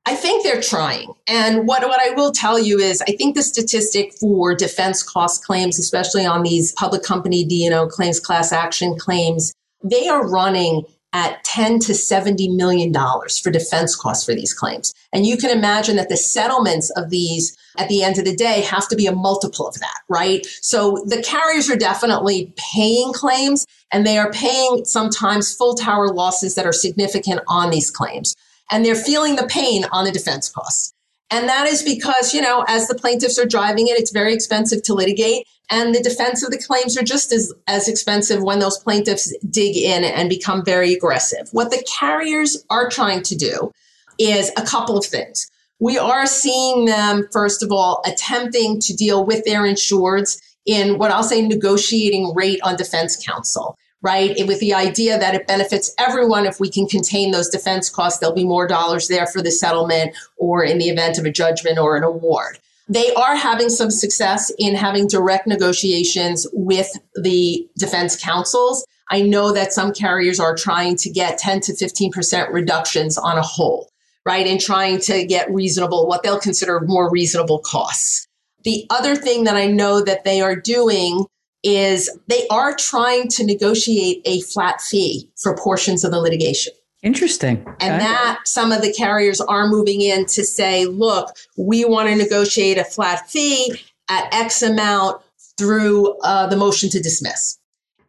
I 0.05 0.15
think 0.15 0.43
they're 0.43 0.61
trying. 0.61 1.13
And 1.27 1.65
what, 1.65 1.81
what 1.83 2.01
I 2.01 2.09
will 2.09 2.33
tell 2.33 2.59
you 2.59 2.77
is 2.77 3.01
I 3.03 3.13
think 3.13 3.35
the 3.35 3.41
statistic 3.41 4.13
for 4.19 4.53
defense 4.53 5.01
cost 5.01 5.45
claims, 5.45 5.79
especially 5.79 6.25
on 6.25 6.43
these 6.43 6.73
public 6.73 7.03
company 7.03 7.45
D&O 7.45 7.87
claims, 7.87 8.19
class 8.19 8.51
action 8.51 8.97
claims, 8.99 9.53
they 9.83 10.07
are 10.07 10.27
running 10.27 10.83
at 11.13 11.43
10 11.43 11.79
to 11.79 11.93
70 11.93 12.49
million 12.49 12.91
dollars 12.91 13.39
for 13.39 13.51
defense 13.51 13.95
costs 13.95 14.25
for 14.25 14.33
these 14.33 14.53
claims. 14.53 14.93
And 15.13 15.25
you 15.25 15.37
can 15.37 15.55
imagine 15.55 15.95
that 15.97 16.09
the 16.09 16.17
settlements 16.17 16.89
of 16.97 17.11
these 17.11 17.55
at 17.77 17.87
the 17.87 18.03
end 18.03 18.17
of 18.17 18.25
the 18.25 18.35
day 18.35 18.61
have 18.61 18.87
to 18.87 18.95
be 18.95 19.05
a 19.05 19.11
multiple 19.11 19.67
of 19.67 19.79
that, 19.79 19.99
right? 20.09 20.45
So 20.61 21.03
the 21.05 21.21
carriers 21.21 21.69
are 21.69 21.75
definitely 21.75 22.53
paying 22.73 23.13
claims 23.13 23.65
and 23.91 24.05
they 24.05 24.17
are 24.17 24.31
paying 24.31 24.85
sometimes 24.85 25.55
full 25.55 25.75
tower 25.75 26.09
losses 26.09 26.55
that 26.55 26.65
are 26.65 26.73
significant 26.73 27.41
on 27.47 27.69
these 27.69 27.91
claims. 27.91 28.35
And 28.71 28.83
they're 28.83 28.95
feeling 28.95 29.35
the 29.35 29.47
pain 29.47 29.85
on 29.91 30.05
the 30.05 30.11
defense 30.11 30.49
costs. 30.49 30.93
And 31.33 31.49
that 31.49 31.65
is 31.65 31.81
because, 31.81 32.31
you 32.31 32.41
know, 32.41 32.63
as 32.67 32.87
the 32.87 32.93
plaintiffs 32.93 33.39
are 33.39 33.45
driving 33.47 33.87
it, 33.87 33.97
it's 33.97 34.11
very 34.11 34.35
expensive 34.35 34.83
to 34.83 34.93
litigate. 34.93 35.47
And 35.71 35.95
the 35.95 36.03
defense 36.03 36.43
of 36.43 36.51
the 36.51 36.59
claims 36.59 36.95
are 36.95 37.01
just 37.01 37.31
as, 37.31 37.51
as 37.65 37.87
expensive 37.87 38.43
when 38.43 38.59
those 38.59 38.77
plaintiffs 38.77 39.33
dig 39.49 39.75
in 39.75 40.03
and 40.03 40.29
become 40.29 40.63
very 40.63 40.93
aggressive. 40.93 41.49
What 41.51 41.71
the 41.71 41.83
carriers 41.99 42.63
are 42.69 42.87
trying 42.87 43.23
to 43.23 43.35
do 43.35 43.71
is 44.19 44.51
a 44.57 44.61
couple 44.61 44.95
of 44.95 45.05
things. 45.07 45.49
We 45.79 45.97
are 45.97 46.27
seeing 46.27 46.85
them, 46.85 47.27
first 47.33 47.63
of 47.63 47.71
all, 47.71 48.03
attempting 48.05 48.79
to 48.81 48.93
deal 48.93 49.25
with 49.25 49.43
their 49.43 49.61
insureds 49.61 50.39
in 50.67 50.99
what 50.99 51.09
I'll 51.09 51.23
say 51.23 51.41
negotiating 51.41 52.35
rate 52.35 52.59
on 52.61 52.75
defense 52.75 53.17
counsel 53.17 53.75
right? 54.03 54.35
With 54.45 54.59
the 54.59 54.73
idea 54.73 55.17
that 55.17 55.33
it 55.33 55.47
benefits 55.47 55.95
everyone 55.97 56.45
if 56.45 56.59
we 56.59 56.69
can 56.69 56.85
contain 56.87 57.31
those 57.31 57.49
defense 57.49 57.89
costs, 57.89 58.19
there'll 58.19 58.35
be 58.35 58.45
more 58.45 58.67
dollars 58.67 59.07
there 59.07 59.25
for 59.25 59.41
the 59.41 59.49
settlement 59.49 60.13
or 60.37 60.63
in 60.63 60.77
the 60.77 60.89
event 60.89 61.17
of 61.17 61.25
a 61.25 61.31
judgment 61.31 61.79
or 61.79 61.95
an 61.95 62.03
award. 62.03 62.59
They 62.89 63.13
are 63.13 63.37
having 63.37 63.69
some 63.69 63.89
success 63.89 64.51
in 64.59 64.75
having 64.75 65.07
direct 65.07 65.47
negotiations 65.47 66.45
with 66.51 66.91
the 67.15 67.65
defense 67.77 68.21
counsels. 68.21 68.85
I 69.09 69.21
know 69.21 69.53
that 69.53 69.71
some 69.71 69.93
carriers 69.93 70.39
are 70.39 70.53
trying 70.53 70.97
to 70.97 71.09
get 71.09 71.37
10 71.37 71.61
to 71.61 71.73
15% 71.73 72.51
reductions 72.51 73.17
on 73.17 73.37
a 73.37 73.41
whole, 73.41 73.89
right? 74.25 74.45
And 74.45 74.59
trying 74.59 74.99
to 75.01 75.25
get 75.25 75.49
reasonable, 75.49 76.07
what 76.07 76.23
they'll 76.23 76.39
consider 76.39 76.81
more 76.81 77.09
reasonable 77.09 77.59
costs. 77.59 78.27
The 78.65 78.85
other 78.89 79.15
thing 79.15 79.45
that 79.45 79.55
I 79.55 79.67
know 79.67 80.01
that 80.01 80.25
they 80.25 80.41
are 80.41 80.55
doing 80.55 81.25
is 81.63 82.09
they 82.27 82.45
are 82.49 82.75
trying 82.75 83.27
to 83.29 83.45
negotiate 83.45 84.21
a 84.25 84.41
flat 84.41 84.81
fee 84.81 85.29
for 85.37 85.55
portions 85.55 86.03
of 86.03 86.11
the 86.11 86.19
litigation. 86.19 86.73
Interesting. 87.01 87.57
And 87.79 87.95
okay. 87.95 87.99
that 87.99 88.41
some 88.45 88.71
of 88.71 88.81
the 88.81 88.93
carriers 88.93 89.41
are 89.41 89.67
moving 89.67 90.01
in 90.01 90.25
to 90.27 90.43
say, 90.43 90.85
look, 90.85 91.35
we 91.57 91.83
want 91.83 92.09
to 92.09 92.15
negotiate 92.15 92.77
a 92.77 92.85
flat 92.85 93.29
fee 93.29 93.75
at 94.09 94.33
X 94.33 94.61
amount 94.61 95.21
through 95.57 96.17
uh, 96.19 96.47
the 96.47 96.55
motion 96.55 96.89
to 96.89 97.01
dismiss. 97.01 97.59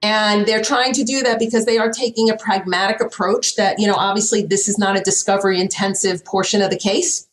And 0.00 0.46
they're 0.46 0.62
trying 0.62 0.92
to 0.92 1.02
do 1.02 1.22
that 1.22 1.38
because 1.38 1.64
they 1.64 1.78
are 1.78 1.90
taking 1.90 2.28
a 2.28 2.36
pragmatic 2.36 3.00
approach 3.00 3.56
that, 3.56 3.78
you 3.78 3.86
know, 3.86 3.94
obviously 3.94 4.42
this 4.42 4.68
is 4.68 4.78
not 4.78 4.98
a 4.98 5.00
discovery 5.00 5.60
intensive 5.60 6.24
portion 6.24 6.60
of 6.60 6.70
the 6.70 6.78
case 6.78 7.26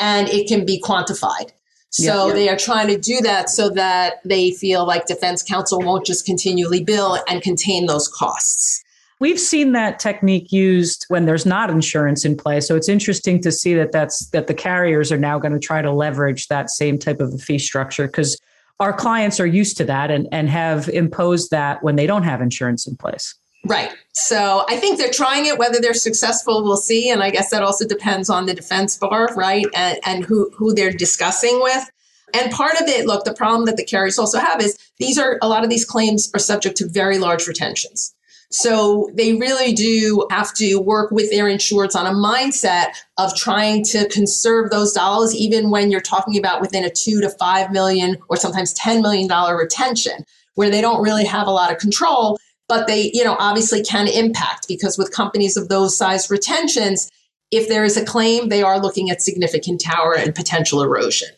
and 0.00 0.28
it 0.28 0.48
can 0.48 0.64
be 0.64 0.80
quantified. 0.80 1.52
So 1.90 2.28
yeah. 2.28 2.34
they 2.34 2.48
are 2.48 2.56
trying 2.56 2.88
to 2.88 2.98
do 2.98 3.20
that 3.22 3.48
so 3.48 3.70
that 3.70 4.14
they 4.24 4.50
feel 4.50 4.86
like 4.86 5.06
defense 5.06 5.42
counsel 5.42 5.80
won't 5.80 6.04
just 6.04 6.26
continually 6.26 6.84
bill 6.84 7.18
and 7.28 7.40
contain 7.42 7.86
those 7.86 8.08
costs. 8.08 8.82
We've 9.18 9.40
seen 9.40 9.72
that 9.72 9.98
technique 9.98 10.52
used 10.52 11.06
when 11.08 11.24
there's 11.24 11.46
not 11.46 11.70
insurance 11.70 12.26
in 12.26 12.36
place. 12.36 12.68
So 12.68 12.76
it's 12.76 12.88
interesting 12.88 13.40
to 13.42 13.50
see 13.50 13.72
that 13.74 13.90
that's 13.90 14.28
that 14.30 14.46
the 14.46 14.52
carriers 14.52 15.10
are 15.10 15.16
now 15.18 15.38
going 15.38 15.54
to 15.54 15.58
try 15.58 15.80
to 15.80 15.90
leverage 15.90 16.48
that 16.48 16.68
same 16.68 16.98
type 16.98 17.20
of 17.20 17.32
a 17.32 17.38
fee 17.38 17.58
structure 17.58 18.06
because 18.06 18.38
our 18.78 18.92
clients 18.92 19.40
are 19.40 19.46
used 19.46 19.78
to 19.78 19.84
that 19.84 20.10
and, 20.10 20.28
and 20.32 20.50
have 20.50 20.90
imposed 20.90 21.50
that 21.50 21.82
when 21.82 21.96
they 21.96 22.06
don't 22.06 22.24
have 22.24 22.42
insurance 22.42 22.86
in 22.86 22.94
place. 22.94 23.34
Right. 23.66 23.90
So 24.12 24.64
I 24.68 24.76
think 24.76 24.98
they're 24.98 25.10
trying 25.10 25.46
it. 25.46 25.58
Whether 25.58 25.80
they're 25.80 25.94
successful, 25.94 26.62
we'll 26.62 26.76
see. 26.76 27.10
And 27.10 27.22
I 27.22 27.30
guess 27.30 27.50
that 27.50 27.62
also 27.62 27.86
depends 27.86 28.30
on 28.30 28.46
the 28.46 28.54
defense 28.54 28.96
bar, 28.96 29.34
right? 29.34 29.66
And, 29.74 29.98
and 30.04 30.24
who, 30.24 30.50
who 30.56 30.74
they're 30.74 30.92
discussing 30.92 31.60
with. 31.60 31.90
And 32.34 32.52
part 32.52 32.80
of 32.80 32.88
it, 32.88 33.06
look, 33.06 33.24
the 33.24 33.34
problem 33.34 33.66
that 33.66 33.76
the 33.76 33.84
carriers 33.84 34.18
also 34.18 34.38
have 34.38 34.60
is 34.60 34.78
these 34.98 35.18
are 35.18 35.38
a 35.42 35.48
lot 35.48 35.64
of 35.64 35.70
these 35.70 35.84
claims 35.84 36.30
are 36.34 36.40
subject 36.40 36.76
to 36.78 36.88
very 36.88 37.18
large 37.18 37.46
retentions. 37.46 38.14
So 38.50 39.10
they 39.14 39.34
really 39.34 39.72
do 39.72 40.26
have 40.30 40.54
to 40.54 40.76
work 40.76 41.10
with 41.10 41.30
their 41.30 41.46
insureds 41.46 41.96
on 41.96 42.06
a 42.06 42.16
mindset 42.16 42.86
of 43.18 43.34
trying 43.34 43.84
to 43.86 44.08
conserve 44.08 44.70
those 44.70 44.92
dollars, 44.92 45.34
even 45.34 45.70
when 45.70 45.90
you're 45.90 46.00
talking 46.00 46.38
about 46.38 46.60
within 46.60 46.84
a 46.84 46.90
two 46.90 47.20
to 47.20 47.28
five 47.28 47.72
million 47.72 48.16
or 48.28 48.36
sometimes 48.36 48.72
$10 48.74 49.02
million 49.02 49.28
retention, 49.56 50.24
where 50.54 50.70
they 50.70 50.80
don't 50.80 51.02
really 51.02 51.24
have 51.24 51.48
a 51.48 51.50
lot 51.50 51.72
of 51.72 51.78
control 51.78 52.38
but 52.68 52.86
they, 52.86 53.10
you 53.14 53.24
know, 53.24 53.36
obviously 53.38 53.82
can 53.82 54.08
impact 54.08 54.66
because 54.68 54.98
with 54.98 55.12
companies 55.12 55.56
of 55.56 55.68
those 55.68 55.96
size 55.96 56.30
retentions, 56.30 57.10
if 57.50 57.68
there 57.68 57.84
is 57.84 57.96
a 57.96 58.04
claim, 58.04 58.48
they 58.48 58.62
are 58.62 58.80
looking 58.80 59.10
at 59.10 59.22
significant 59.22 59.80
tower 59.80 60.16
and 60.16 60.34
potential 60.34 60.82
erosion. 60.82 61.28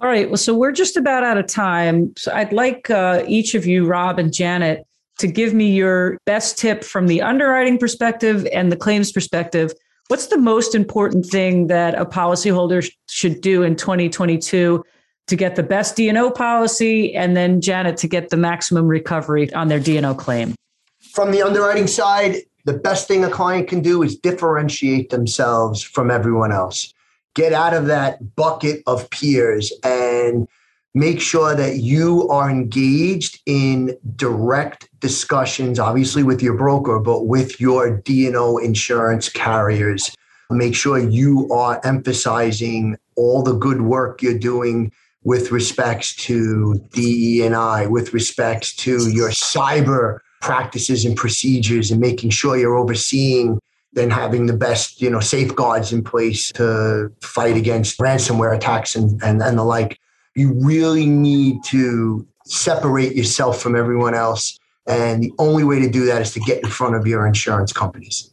All 0.00 0.08
right. 0.08 0.28
Well, 0.28 0.36
so 0.36 0.54
we're 0.54 0.72
just 0.72 0.96
about 0.96 1.22
out 1.22 1.38
of 1.38 1.46
time. 1.46 2.12
So 2.18 2.32
I'd 2.32 2.52
like 2.52 2.90
uh, 2.90 3.22
each 3.26 3.54
of 3.54 3.64
you, 3.64 3.86
Rob 3.86 4.18
and 4.18 4.32
Janet, 4.32 4.84
to 5.18 5.28
give 5.28 5.54
me 5.54 5.70
your 5.70 6.18
best 6.26 6.58
tip 6.58 6.82
from 6.82 7.06
the 7.06 7.22
underwriting 7.22 7.78
perspective 7.78 8.46
and 8.52 8.72
the 8.72 8.76
claims 8.76 9.12
perspective. 9.12 9.72
What's 10.08 10.26
the 10.26 10.36
most 10.36 10.74
important 10.74 11.24
thing 11.26 11.68
that 11.68 11.94
a 11.94 12.04
policyholder 12.04 12.90
should 13.08 13.40
do 13.40 13.62
in 13.62 13.76
2022 13.76 14.84
to 15.26 15.36
get 15.36 15.56
the 15.56 15.62
best 15.62 15.96
D&O 15.96 16.30
policy, 16.30 17.14
and 17.14 17.36
then 17.36 17.60
Janet 17.60 17.96
to 17.98 18.08
get 18.08 18.30
the 18.30 18.36
maximum 18.36 18.86
recovery 18.86 19.52
on 19.54 19.68
their 19.68 19.80
D&O 19.80 20.14
claim. 20.14 20.54
From 21.00 21.30
the 21.30 21.42
underwriting 21.42 21.86
side, 21.86 22.36
the 22.64 22.74
best 22.74 23.08
thing 23.08 23.24
a 23.24 23.30
client 23.30 23.68
can 23.68 23.80
do 23.80 24.02
is 24.02 24.16
differentiate 24.16 25.10
themselves 25.10 25.82
from 25.82 26.10
everyone 26.10 26.52
else. 26.52 26.92
Get 27.34 27.52
out 27.52 27.74
of 27.74 27.86
that 27.86 28.36
bucket 28.36 28.82
of 28.86 29.08
peers 29.10 29.72
and 29.82 30.46
make 30.94 31.20
sure 31.20 31.54
that 31.56 31.78
you 31.78 32.28
are 32.28 32.48
engaged 32.48 33.40
in 33.46 33.96
direct 34.14 34.88
discussions 35.00 35.80
obviously 35.80 36.22
with 36.22 36.40
your 36.40 36.56
broker 36.56 37.00
but 37.00 37.26
with 37.26 37.60
your 37.60 37.98
D&O 37.98 38.58
insurance 38.58 39.28
carriers 39.28 40.14
make 40.50 40.74
sure 40.74 40.98
you 40.98 41.48
are 41.50 41.80
emphasizing 41.84 42.96
all 43.16 43.42
the 43.42 43.54
good 43.54 43.82
work 43.82 44.22
you're 44.22 44.38
doing 44.38 44.92
with 45.24 45.50
respects 45.50 46.14
to 46.14 46.74
DE&I, 46.92 47.86
with 47.86 48.12
respects 48.12 48.74
to 48.76 49.10
your 49.10 49.30
cyber 49.30 50.18
practices 50.40 51.04
and 51.06 51.16
procedures 51.16 51.90
and 51.90 52.00
making 52.00 52.30
sure 52.30 52.56
you're 52.56 52.76
overseeing 52.76 53.58
and 53.96 54.12
having 54.12 54.46
the 54.46 54.52
best, 54.52 55.00
you 55.00 55.08
know, 55.08 55.20
safeguards 55.20 55.92
in 55.92 56.04
place 56.04 56.52
to 56.52 57.10
fight 57.22 57.56
against 57.56 57.98
ransomware 57.98 58.54
attacks 58.54 58.94
and, 58.94 59.22
and, 59.22 59.42
and 59.42 59.58
the 59.58 59.64
like. 59.64 59.98
You 60.34 60.52
really 60.52 61.06
need 61.06 61.62
to 61.66 62.26
separate 62.44 63.16
yourself 63.16 63.62
from 63.62 63.76
everyone 63.76 64.14
else. 64.14 64.58
And 64.86 65.22
the 65.22 65.32
only 65.38 65.64
way 65.64 65.80
to 65.80 65.88
do 65.88 66.04
that 66.06 66.20
is 66.20 66.32
to 66.34 66.40
get 66.40 66.62
in 66.62 66.68
front 66.68 66.96
of 66.96 67.06
your 67.06 67.26
insurance 67.26 67.72
companies. 67.72 68.30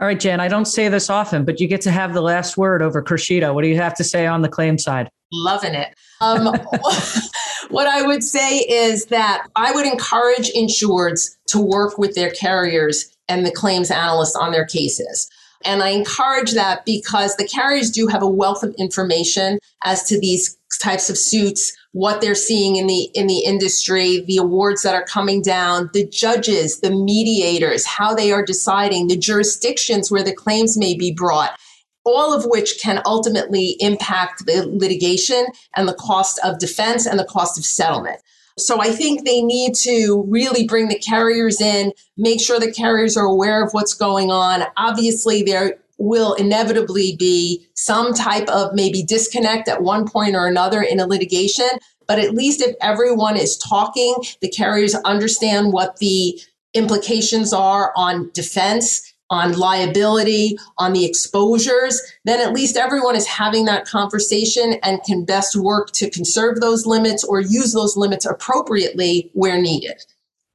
All 0.00 0.06
right, 0.06 0.18
Jan, 0.18 0.40
I 0.40 0.48
don't 0.48 0.66
say 0.66 0.88
this 0.88 1.08
often, 1.08 1.44
but 1.44 1.60
you 1.60 1.68
get 1.68 1.80
to 1.82 1.90
have 1.90 2.12
the 2.12 2.20
last 2.20 2.58
word 2.58 2.82
over 2.82 3.00
Crocitto. 3.02 3.54
What 3.54 3.62
do 3.62 3.68
you 3.68 3.76
have 3.76 3.94
to 3.94 4.04
say 4.04 4.26
on 4.26 4.42
the 4.42 4.48
claim 4.48 4.76
side? 4.76 5.08
Loving 5.32 5.74
it. 5.74 5.94
Um, 6.20 6.46
what 7.70 7.86
I 7.86 8.02
would 8.02 8.22
say 8.22 8.58
is 8.58 9.06
that 9.06 9.46
I 9.56 9.72
would 9.72 9.86
encourage 9.86 10.52
insureds 10.52 11.36
to 11.48 11.60
work 11.60 11.98
with 11.98 12.14
their 12.14 12.30
carriers 12.30 13.16
and 13.28 13.46
the 13.46 13.50
claims 13.52 13.90
analysts 13.90 14.36
on 14.36 14.52
their 14.52 14.66
cases. 14.66 15.30
And 15.64 15.82
I 15.82 15.90
encourage 15.90 16.52
that 16.52 16.84
because 16.84 17.36
the 17.36 17.46
carriers 17.46 17.90
do 17.90 18.08
have 18.08 18.22
a 18.22 18.28
wealth 18.28 18.62
of 18.62 18.74
information 18.78 19.58
as 19.84 20.02
to 20.04 20.18
these 20.18 20.58
types 20.80 21.08
of 21.08 21.16
suits, 21.16 21.72
what 21.92 22.20
they're 22.20 22.34
seeing 22.34 22.76
in 22.76 22.86
the 22.86 23.10
in 23.14 23.26
the 23.26 23.44
industry, 23.44 24.24
the 24.26 24.38
awards 24.38 24.82
that 24.82 24.94
are 24.94 25.04
coming 25.04 25.42
down, 25.42 25.90
the 25.92 26.06
judges, 26.08 26.80
the 26.80 26.90
mediators, 26.90 27.86
how 27.86 28.14
they 28.14 28.32
are 28.32 28.44
deciding, 28.44 29.06
the 29.06 29.16
jurisdictions 29.16 30.10
where 30.10 30.24
the 30.24 30.34
claims 30.34 30.76
may 30.76 30.96
be 30.96 31.12
brought 31.12 31.58
all 32.04 32.32
of 32.32 32.44
which 32.46 32.80
can 32.82 33.00
ultimately 33.06 33.76
impact 33.80 34.46
the 34.46 34.66
litigation 34.66 35.46
and 35.76 35.88
the 35.88 35.94
cost 35.94 36.40
of 36.44 36.58
defense 36.58 37.06
and 37.06 37.18
the 37.18 37.24
cost 37.24 37.58
of 37.58 37.64
settlement. 37.64 38.20
So 38.58 38.80
I 38.80 38.90
think 38.90 39.24
they 39.24 39.42
need 39.42 39.74
to 39.76 40.24
really 40.28 40.66
bring 40.66 40.88
the 40.88 40.98
carriers 40.98 41.60
in, 41.60 41.92
make 42.16 42.40
sure 42.40 42.60
the 42.60 42.72
carriers 42.72 43.16
are 43.16 43.24
aware 43.24 43.64
of 43.64 43.72
what's 43.72 43.94
going 43.94 44.30
on. 44.30 44.64
Obviously, 44.76 45.42
there 45.42 45.78
will 45.98 46.34
inevitably 46.34 47.16
be 47.16 47.66
some 47.74 48.12
type 48.12 48.48
of 48.48 48.74
maybe 48.74 49.02
disconnect 49.02 49.68
at 49.68 49.82
one 49.82 50.06
point 50.06 50.34
or 50.34 50.46
another 50.46 50.82
in 50.82 51.00
a 51.00 51.06
litigation. 51.06 51.68
But 52.06 52.18
at 52.18 52.34
least 52.34 52.60
if 52.60 52.74
everyone 52.80 53.36
is 53.36 53.56
talking, 53.56 54.16
the 54.40 54.50
carriers 54.50 54.94
understand 54.96 55.72
what 55.72 55.96
the 55.96 56.40
implications 56.74 57.52
are 57.52 57.92
on 57.96 58.30
defense 58.34 59.11
on 59.32 59.58
liability, 59.58 60.56
on 60.78 60.92
the 60.92 61.04
exposures, 61.04 62.00
then 62.24 62.40
at 62.40 62.52
least 62.52 62.76
everyone 62.76 63.16
is 63.16 63.26
having 63.26 63.64
that 63.64 63.86
conversation 63.86 64.74
and 64.82 65.02
can 65.04 65.24
best 65.24 65.56
work 65.56 65.90
to 65.92 66.10
conserve 66.10 66.60
those 66.60 66.86
limits 66.86 67.24
or 67.24 67.40
use 67.40 67.72
those 67.72 67.96
limits 67.96 68.26
appropriately 68.26 69.30
where 69.32 69.60
needed. 69.60 70.04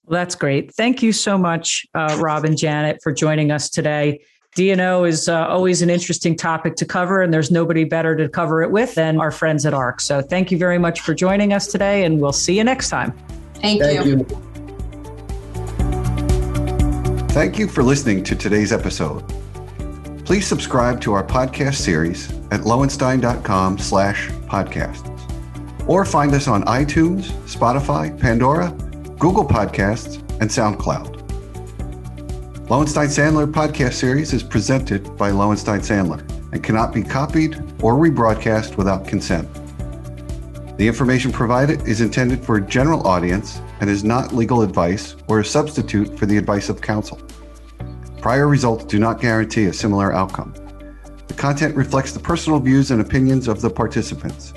Well, 0.06 0.20
that's 0.20 0.36
great. 0.36 0.74
Thank 0.74 1.02
you 1.04 1.12
so 1.12 1.38
much, 1.38 1.86
uh, 1.94 2.18
Rob 2.22 2.46
and 2.46 2.58
Janet, 2.58 3.00
for 3.04 3.12
joining 3.12 3.52
us 3.52 3.70
today. 3.70 4.22
D&O 4.56 5.04
is 5.04 5.28
uh, 5.28 5.48
always 5.48 5.82
an 5.82 5.90
interesting 5.90 6.36
topic 6.36 6.76
to 6.76 6.86
cover, 6.86 7.22
and 7.22 7.34
there's 7.34 7.52
nobody 7.52 7.84
better 7.84 8.16
to 8.16 8.30
cover 8.30 8.64
it 8.64 8.72
with 8.72 8.96
than 8.96 9.20
our 9.20 9.32
friends 9.32 9.66
at 9.66 9.74
ARC. 9.74 10.00
So 10.00 10.22
thank 10.22 10.52
you 10.52 10.58
very 10.58 10.78
much 10.78 11.02
for 11.02 11.14
joining 11.14 11.52
us 11.52 11.68
today, 11.68 12.06
and 12.06 12.22
we'll 12.22 12.32
see 12.32 12.58
you 12.58 12.64
next 12.64 12.90
time. 12.90 13.12
Thank, 13.56 13.82
thank 13.82 14.06
you. 14.06 14.18
you. 14.18 14.47
Thank 17.38 17.60
you 17.60 17.68
for 17.68 17.84
listening 17.84 18.24
to 18.24 18.36
today's 18.36 18.74
episode. 18.74 19.24
Please 20.26 20.48
subscribe 20.48 21.00
to 21.02 21.14
our 21.14 21.24
podcast 21.24 21.76
series 21.76 22.32
at 22.50 22.62
lowenstein.com 22.62 23.78
slash 23.78 24.30
podcasts 24.50 25.08
or 25.88 26.04
find 26.04 26.34
us 26.34 26.48
on 26.48 26.64
iTunes, 26.64 27.26
Spotify, 27.46 28.20
Pandora, 28.20 28.72
Google 29.20 29.46
Podcasts, 29.46 30.18
and 30.42 30.50
SoundCloud. 30.50 31.14
Lowenstein 32.72 33.08
Sandler 33.08 33.46
podcast 33.46 33.94
series 33.94 34.34
is 34.34 34.42
presented 34.42 35.16
by 35.16 35.30
Lowenstein 35.30 35.82
Sandler 35.82 36.22
and 36.54 36.64
cannot 36.64 36.92
be 36.92 37.04
copied 37.04 37.54
or 37.84 37.94
rebroadcast 37.94 38.78
without 38.78 39.08
consent. 39.08 39.48
The 40.78 40.88
information 40.88 41.32
provided 41.32 41.88
is 41.88 42.02
intended 42.02 42.44
for 42.44 42.58
a 42.58 42.62
general 42.62 43.08
audience 43.08 43.62
and 43.80 43.92
is 43.92 44.04
not 44.04 44.34
legal 44.34 44.64
advice 44.64 45.16
or 45.28 45.40
a 45.40 45.46
substitute 45.46 46.18
for 46.18 46.26
the 46.26 46.38
advice 46.38 46.70
of 46.70 46.82
counsel. 46.82 47.20
Prior 48.28 48.50
results 48.50 48.84
do 48.84 49.00
not 49.00 49.22
guarantee 49.22 49.68
a 49.68 49.74
similar 49.74 50.12
outcome. 50.12 50.54
The 51.30 51.34
content 51.34 51.78
reflects 51.78 52.12
the 52.12 52.20
personal 52.20 52.60
views 52.60 52.92
and 52.92 53.00
opinions 53.00 53.48
of 53.48 53.62
the 53.62 53.70
participants. 53.70 54.54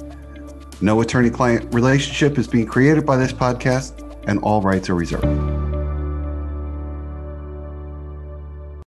No 0.81 1.03
attorney 1.03 1.31
client 1.31 1.73
relationship 1.73 2.37
is 2.37 2.49
being 2.49 2.67
created 2.67 3.07
by 3.07 3.17
this 3.17 3.33
podcast, 3.33 3.93
and 4.27 4.41
all 4.41 4.61
rights 4.61 4.91
are 4.91 4.97
reserved. 4.97 5.50